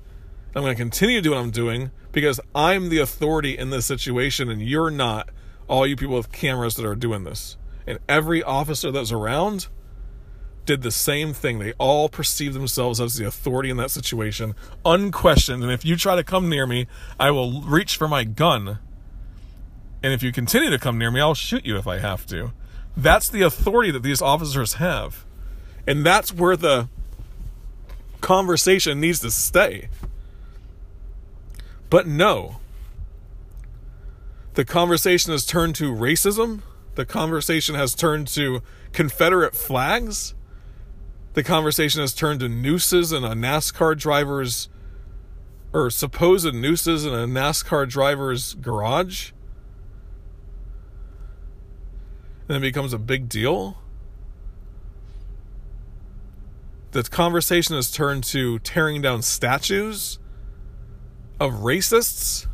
I'm 0.56 0.62
going 0.62 0.76
to 0.76 0.82
continue 0.82 1.18
to 1.18 1.22
do 1.22 1.32
what 1.32 1.40
I'm 1.40 1.52
doing 1.52 1.92
because 2.12 2.40
I'm 2.54 2.90
the 2.90 3.00
authority 3.00 3.58
in 3.58 3.72
this 3.72 3.86
situation 3.86 4.50
and 4.50 4.62
you're 4.62 4.92
not 4.92 5.30
all 5.68 5.86
you 5.88 5.96
people 5.96 6.16
with 6.16 6.32
cameras 6.32 6.76
that 6.76 6.86
are 6.86 6.96
doing 6.96 7.24
this. 7.24 7.58
And 7.88 8.00
every 8.10 8.42
officer 8.44 8.92
that's 8.92 9.12
around 9.12 9.68
did 10.66 10.82
the 10.82 10.92
same 10.92 11.34
thing. 11.34 11.60
They 11.60 11.74
all 11.74 12.10
perceived 12.10 12.56
themselves 12.56 13.00
as 13.00 13.16
the 13.16 13.26
authority 13.26 13.70
in 13.70 13.78
that 13.78 13.92
situation, 13.92 14.56
unquestioned. 14.84 15.64
And 15.64 15.72
if 15.72 15.86
you 15.86 15.96
try 15.96 16.16
to 16.16 16.24
come 16.24 16.50
near 16.50 16.66
me, 16.66 16.88
I 17.20 17.32
will 17.32 17.62
reach 17.62 17.98
for 17.98 18.08
my 18.08 18.24
gun. 18.24 18.80
And 20.02 20.14
if 20.14 20.24
you 20.24 20.32
continue 20.32 20.70
to 20.70 20.80
come 20.80 20.98
near 20.98 21.12
me, 21.12 21.20
I'll 21.20 21.36
shoot 21.36 21.66
you 21.66 21.78
if 21.78 21.88
I 21.88 22.00
have 22.00 22.26
to. 22.28 22.52
That's 22.98 23.30
the 23.30 23.42
authority 23.42 23.92
that 23.92 24.04
these 24.04 24.22
officers 24.22 24.74
have. 24.74 25.26
And 25.88 26.06
that's 26.06 26.34
where 26.34 26.58
the 26.58 26.90
conversation 28.22 29.00
needs 29.00 29.20
to 29.20 29.30
stay. 29.30 29.90
But 31.90 32.08
no. 32.08 32.58
The 34.56 34.66
conversation 34.66 35.32
has 35.32 35.46
turned 35.46 35.76
to 35.76 35.94
racism. 35.94 36.62
The 36.96 37.06
conversation 37.06 37.76
has 37.76 37.94
turned 37.94 38.28
to 38.30 38.62
Confederate 38.94 39.56
flags 39.56 40.34
the 41.36 41.44
conversation 41.44 42.00
has 42.00 42.14
turned 42.14 42.40
to 42.40 42.48
nooses 42.48 43.12
in 43.12 43.26
a 43.26 43.32
NASCAR 43.32 43.98
driver's 43.98 44.70
or 45.74 45.90
supposed 45.90 46.54
nooses 46.54 47.06
in 47.06 47.14
a 47.14 47.28
NASCAR 47.28 47.88
driver's 47.90 48.54
garage. 48.56 49.32
And 52.48 52.58
it 52.58 52.62
becomes 52.62 52.94
a 52.94 52.98
big 52.98 53.28
deal. 53.28 53.78
the 56.92 57.04
conversation 57.04 57.76
has 57.76 57.92
turned 57.92 58.24
to 58.24 58.58
tearing 58.60 59.02
down 59.02 59.22
statues 59.22 60.18
of 61.42 61.52
racists 61.56 62.48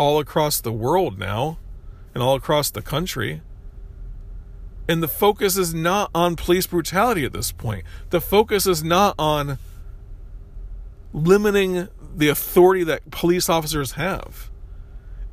all 0.00 0.18
across 0.18 0.62
the 0.62 0.72
world 0.72 1.18
now 1.18 1.58
and 2.14 2.22
all 2.22 2.34
across 2.34 2.70
the 2.70 2.80
country. 2.80 3.42
And 4.88 5.02
the 5.02 5.08
focus 5.08 5.58
is 5.58 5.74
not 5.74 6.10
on 6.14 6.36
police 6.36 6.66
brutality 6.66 7.22
at 7.26 7.34
this 7.34 7.52
point. 7.52 7.84
The 8.08 8.22
focus 8.22 8.66
is 8.66 8.82
not 8.82 9.14
on 9.18 9.58
limiting 11.12 11.88
the 12.16 12.30
authority 12.30 12.82
that 12.84 13.10
police 13.10 13.50
officers 13.50 13.92
have. 13.92 14.50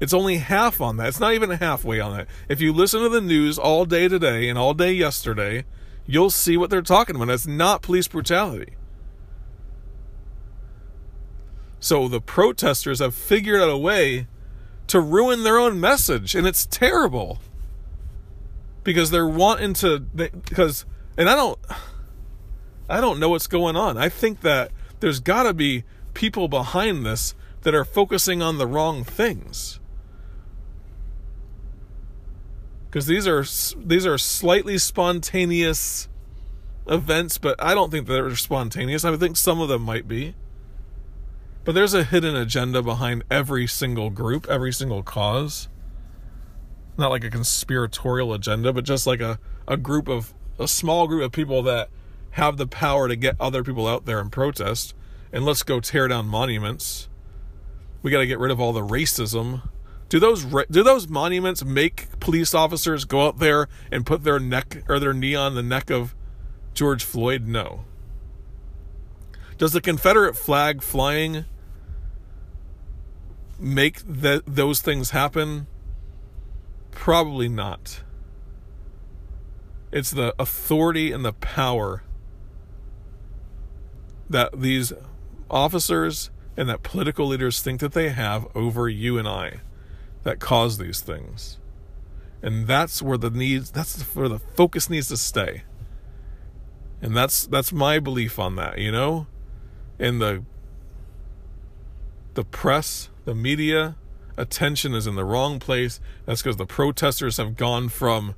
It's 0.02 0.14
only 0.14 0.38
half 0.38 0.82
on 0.82 0.98
that. 0.98 1.08
It's 1.08 1.20
not 1.22 1.34
even 1.34 1.50
halfway 1.50 2.02
on 2.02 2.18
that. 2.18 2.28
If 2.50 2.60
you 2.60 2.74
listen 2.74 3.02
to 3.02 3.10
the 3.10 3.22
news 3.22 3.58
all 3.58 3.86
day 3.86 4.10
today 4.10 4.50
and 4.50 4.60
all 4.60 4.74
day 4.74 4.92
yesterday, 4.92 5.64
you'll 6.06 6.30
see 6.30 6.58
what 6.58 6.70
they're 6.70 6.82
talking 6.82 7.16
about. 7.16 7.30
It's 7.30 7.48
not 7.48 7.82
police 7.82 8.10
brutality. 8.10 8.74
So 11.80 12.10
the 12.10 12.20
protesters 12.20 13.00
have 13.00 13.16
figured 13.16 13.62
out 13.62 13.70
a 13.70 13.78
way 13.78 14.28
to 14.88 15.00
ruin 15.00 15.44
their 15.44 15.58
own 15.58 15.80
message, 15.80 16.36
and 16.36 16.48
it's 16.48 16.66
terrible 16.66 17.40
because 18.84 19.12
they're 19.12 19.28
wanting 19.28 19.74
to. 19.76 20.00
Because 20.00 20.86
and 21.18 21.30
I 21.30 21.36
don't, 21.36 21.60
I 22.90 23.02
don't 23.02 23.20
know 23.20 23.30
what's 23.30 23.48
going 23.48 23.76
on. 23.76 23.98
I 23.98 24.10
think 24.10 24.42
that 24.42 24.72
there's 25.00 25.20
got 25.20 25.44
to 25.44 25.54
be 25.54 25.84
people 26.14 26.48
behind 26.48 27.06
this 27.06 27.36
that 27.62 27.76
are 27.76 27.86
focusing 27.86 28.42
on 28.42 28.58
the 28.58 28.68
wrong 28.68 29.04
things 29.04 29.80
because 32.90 33.06
these 33.06 33.28
are 33.28 33.46
these 33.86 34.06
are 34.08 34.18
slightly 34.18 34.78
spontaneous 34.78 36.08
events, 36.88 37.38
but 37.38 37.56
I 37.62 37.76
don't 37.76 37.92
think 37.92 38.08
they're 38.08 38.36
spontaneous. 38.36 39.06
I 39.06 39.16
think 39.18 39.38
some 39.38 39.62
of 39.62 39.70
them 39.70 39.84
might 39.84 40.08
be. 40.08 40.34
But 41.68 41.76
there's 41.76 41.94
a 41.94 42.06
hidden 42.06 42.34
agenda 42.34 42.82
behind 42.82 43.26
every 43.30 43.68
single 43.68 44.10
group, 44.10 44.48
every 44.50 44.72
single 44.72 45.04
cause. 45.04 45.68
Not 46.98 47.12
like 47.12 47.26
a 47.26 47.30
conspiratorial 47.30 48.34
agenda, 48.34 48.72
but 48.72 48.86
just 48.86 49.06
like 49.06 49.20
a, 49.20 49.38
a 49.68 49.76
group 49.76 50.08
of 50.08 50.34
a 50.58 50.66
small 50.66 51.08
group 51.08 51.24
of 51.24 51.34
people 51.34 51.62
that 51.64 51.90
have 52.32 52.56
the 52.56 52.68
power 52.68 53.10
to 53.10 53.18
get 53.18 53.36
other 53.38 53.66
people 53.66 53.86
out 53.86 54.06
there 54.06 54.22
and 54.22 54.32
protest. 54.32 54.96
And 55.34 55.44
let's 55.44 55.62
go 55.62 55.82
tear 55.82 56.08
down 56.08 56.28
monuments. 56.28 57.10
We 58.02 58.12
got 58.12 58.20
to 58.20 58.28
get 58.28 58.40
rid 58.40 58.52
of 58.52 58.62
all 58.62 58.72
the 58.72 58.80
racism 58.80 59.64
do 60.08 60.22
those 60.22 60.46
do 60.72 60.84
those 60.84 61.10
monuments 61.10 61.66
make 61.66 62.18
police 62.22 62.54
officers 62.54 63.04
go 63.04 63.28
out 63.28 63.40
there 63.40 63.68
and 63.92 64.06
put 64.06 64.24
their 64.24 64.40
neck 64.40 64.84
or 64.88 65.02
their 65.02 65.12
knee 65.12 65.36
on 65.36 65.54
the 65.54 65.62
neck 65.62 65.90
of 65.90 66.16
George 66.74 67.04
Floyd? 67.04 67.46
No. 67.46 67.84
Does 69.58 69.74
the 69.74 69.82
Confederate 69.82 70.38
flag 70.38 70.82
flying 70.82 71.44
make 73.60 74.02
those 74.06 74.82
things 74.82 75.12
happen? 75.12 75.68
Probably 76.92 77.50
not. 77.50 78.04
It's 79.92 80.12
the 80.12 80.36
authority 80.38 81.12
and 81.12 81.24
the 81.24 81.34
power 81.34 82.04
that 84.30 84.60
these 84.60 84.92
officers 85.50 86.30
and 86.58 86.68
that 86.68 86.84
political 86.84 87.28
leaders 87.28 87.62
think 87.62 87.80
that 87.80 87.94
they 87.94 88.10
have 88.10 88.48
over 88.56 88.90
you 88.90 89.18
and 89.18 89.28
I 89.28 89.62
that 90.24 90.40
cause 90.40 90.78
these 90.78 91.00
things. 91.00 91.58
And 92.42 92.68
that's 92.68 93.02
where 93.02 93.18
the 93.18 93.30
needs 93.30 93.72
that's 93.72 94.02
where 94.16 94.28
the 94.28 94.40
focus 94.40 94.90
needs 94.90 95.08
to 95.08 95.18
stay. 95.18 95.64
And 97.02 97.16
that's 97.16 97.48
that's 97.48 97.72
my 97.72 98.00
belief 98.00 98.40
on 98.40 98.56
that, 98.56 98.78
you 98.80 98.92
know? 98.92 99.28
In 100.00 100.20
the 100.20 100.44
the 102.34 102.44
press, 102.44 103.10
the 103.28 103.36
media, 103.36 103.98
attention 104.38 104.96
is 104.96 105.06
in 105.06 105.16
the 105.16 105.26
wrong 105.26 105.60
place. 105.60 106.00
That's 106.26 106.42
because 106.42 106.56
the 106.56 106.66
protesters 106.66 107.36
have 107.36 107.58
gone 107.58 107.90
from 107.90 108.36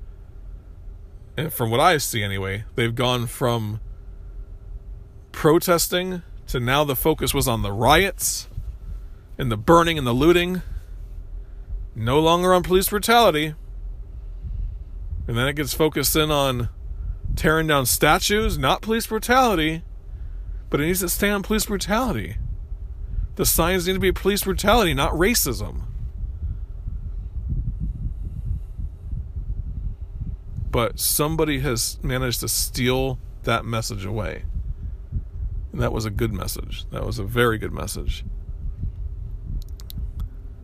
eh, 1.38 1.49
from 1.49 1.69
what 1.69 1.80
I 1.80 1.99
see 1.99 2.23
anyway, 2.23 2.63
they've 2.73 2.95
gone 2.95 3.28
from 3.28 3.82
protesting 5.32 6.23
to 6.47 6.60
now 6.60 6.84
the 6.84 6.95
focus 6.95 7.36
was 7.36 7.47
on 7.47 7.62
the 7.62 7.71
riots 7.71 8.49
and 9.38 9.52
the 9.52 9.58
burning 9.58 9.99
and 9.99 10.08
the 10.08 10.13
looting 10.13 10.63
no 11.93 12.19
longer 12.19 12.52
on 12.52 12.63
police 12.63 12.89
brutality. 12.89 13.54
And 15.28 15.38
then 15.38 15.47
it 15.47 15.56
gets 15.56 15.75
focused 15.75 16.15
in 16.15 16.32
on 16.32 16.69
tearing 17.36 17.67
down 17.67 17.86
statues, 17.86 18.58
not 18.58 18.82
police 18.82 19.06
brutality, 19.06 19.84
but 20.71 20.82
it 20.82 20.88
needs 20.88 21.02
to 21.02 21.10
stay 21.10 21.30
on 21.30 21.43
police 21.43 21.67
brutality. 21.67 22.38
The 23.39 23.45
signs 23.45 23.88
need 23.88 23.93
to 23.93 24.02
be 24.02 24.12
police 24.12 24.43
brutality, 24.43 24.93
not 24.93 25.13
racism. 25.13 25.84
But 30.69 30.99
somebody 30.99 31.60
has 31.60 31.99
managed 32.04 32.41
to 32.41 32.49
steal 32.49 33.17
that 33.43 33.63
message 33.63 34.04
away. 34.04 34.43
And 35.71 35.80
that 35.80 35.93
was 35.93 36.04
a 36.04 36.10
good 36.10 36.34
message. 36.34 36.84
That 36.89 37.06
was 37.06 37.17
a 37.17 37.23
very 37.23 37.58
good 37.58 37.71
message. 37.71 38.25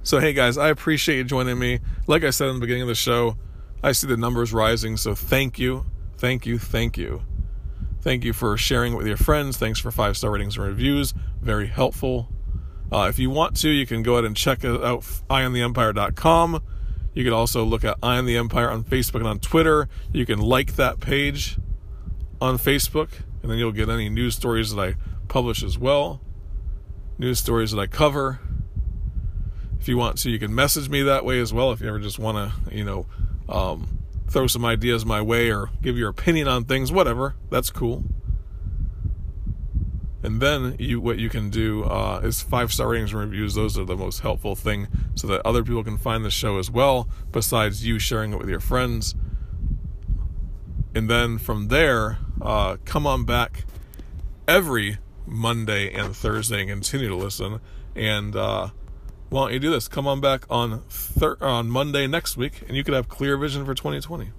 So, 0.03 0.19
hey 0.19 0.33
guys, 0.33 0.57
I 0.57 0.67
appreciate 0.67 1.15
you 1.15 1.23
joining 1.23 1.57
me. 1.57 1.79
Like 2.07 2.25
I 2.25 2.29
said 2.29 2.49
in 2.49 2.55
the 2.55 2.59
beginning 2.59 2.81
of 2.81 2.89
the 2.89 2.95
show, 2.95 3.37
I 3.83 3.93
see 3.93 4.07
the 4.07 4.17
numbers 4.17 4.51
rising. 4.51 4.97
So, 4.97 5.15
thank 5.15 5.57
you, 5.57 5.85
thank 6.17 6.45
you, 6.45 6.59
thank 6.59 6.97
you. 6.97 7.21
Thank 8.01 8.25
you 8.25 8.33
for 8.33 8.57
sharing 8.57 8.91
it 8.91 8.97
with 8.97 9.07
your 9.07 9.15
friends. 9.15 9.55
Thanks 9.55 9.79
for 9.79 9.91
five 9.91 10.17
star 10.17 10.31
ratings 10.31 10.57
and 10.57 10.67
reviews. 10.67 11.13
Very 11.41 11.67
helpful. 11.67 12.34
Uh, 12.95 13.09
if 13.09 13.19
you 13.19 13.29
want 13.29 13.57
to, 13.57 13.69
you 13.69 13.85
can 13.85 14.03
go 14.03 14.13
ahead 14.13 14.23
and 14.25 14.37
check 14.37 14.63
out 14.63 14.81
eyeontheempire.com. 14.81 16.63
You 17.13 17.23
can 17.23 17.33
also 17.33 17.63
look 17.63 17.83
at 17.83 17.97
Eye 18.01 18.17
on 18.17 18.25
the 18.25 18.37
Empire 18.37 18.69
on 18.69 18.83
Facebook 18.83 19.15
and 19.15 19.27
on 19.27 19.39
Twitter. 19.39 19.89
You 20.13 20.25
can 20.25 20.39
like 20.39 20.75
that 20.75 20.99
page 20.99 21.57
on 22.39 22.57
Facebook, 22.57 23.09
and 23.41 23.51
then 23.51 23.57
you'll 23.57 23.71
get 23.71 23.89
any 23.89 24.07
news 24.07 24.35
stories 24.35 24.73
that 24.73 24.81
I 24.81 24.95
publish 25.27 25.63
as 25.63 25.77
well, 25.77 26.21
news 27.17 27.39
stories 27.39 27.71
that 27.71 27.79
I 27.79 27.87
cover 27.87 28.39
if 29.85 29.89
you 29.89 29.97
want 29.97 30.17
to, 30.17 30.31
you 30.31 30.39
can 30.39 30.55
message 30.55 30.89
me 30.89 31.03
that 31.03 31.23
way 31.23 31.39
as 31.39 31.53
well. 31.53 31.71
If 31.71 31.79
you 31.79 31.87
ever 31.89 31.99
just 31.99 32.17
want 32.17 32.37
to, 32.37 32.75
you 32.75 32.83
know, 32.83 33.05
um, 33.47 33.99
throw 34.27 34.47
some 34.47 34.65
ideas 34.65 35.05
my 35.05 35.21
way 35.21 35.51
or 35.51 35.69
give 35.79 35.95
your 35.95 36.09
opinion 36.09 36.47
on 36.47 36.65
things, 36.65 36.91
whatever, 36.91 37.35
that's 37.51 37.69
cool. 37.69 38.03
And 40.25 40.41
then 40.41 40.75
you, 40.79 40.99
what 40.99 41.19
you 41.19 41.29
can 41.29 41.51
do 41.51 41.83
uh, 41.83 42.19
is 42.23 42.41
five 42.41 42.73
star 42.73 42.89
ratings 42.89 43.11
and 43.11 43.21
reviews. 43.21 43.53
Those 43.53 43.77
are 43.77 43.85
the 43.85 43.95
most 43.95 44.21
helpful 44.21 44.55
thing, 44.55 44.87
so 45.13 45.27
that 45.27 45.45
other 45.45 45.63
people 45.63 45.83
can 45.83 45.99
find 45.99 46.25
the 46.25 46.31
show 46.31 46.57
as 46.57 46.71
well. 46.71 47.07
Besides 47.31 47.85
you 47.85 47.99
sharing 47.99 48.33
it 48.33 48.39
with 48.39 48.49
your 48.49 48.59
friends, 48.59 49.13
and 50.95 51.07
then 51.07 51.37
from 51.37 51.67
there, 51.67 52.17
uh, 52.41 52.77
come 52.85 53.05
on 53.05 53.23
back 53.23 53.65
every 54.47 54.97
Monday 55.27 55.93
and 55.93 56.15
Thursday 56.15 56.61
and 56.61 56.69
continue 56.71 57.07
to 57.07 57.15
listen. 57.15 57.61
And 57.95 58.35
uh, 58.35 58.69
why 59.29 59.43
don't 59.43 59.53
you 59.53 59.59
do 59.59 59.69
this? 59.69 59.87
Come 59.87 60.07
on 60.07 60.21
back 60.21 60.47
on 60.49 60.81
thir- 60.89 61.37
on 61.39 61.69
Monday 61.69 62.07
next 62.07 62.35
week, 62.35 62.63
and 62.67 62.75
you 62.75 62.83
could 62.83 62.95
have 62.95 63.07
clear 63.07 63.37
vision 63.37 63.63
for 63.63 63.75
2020. 63.75 64.31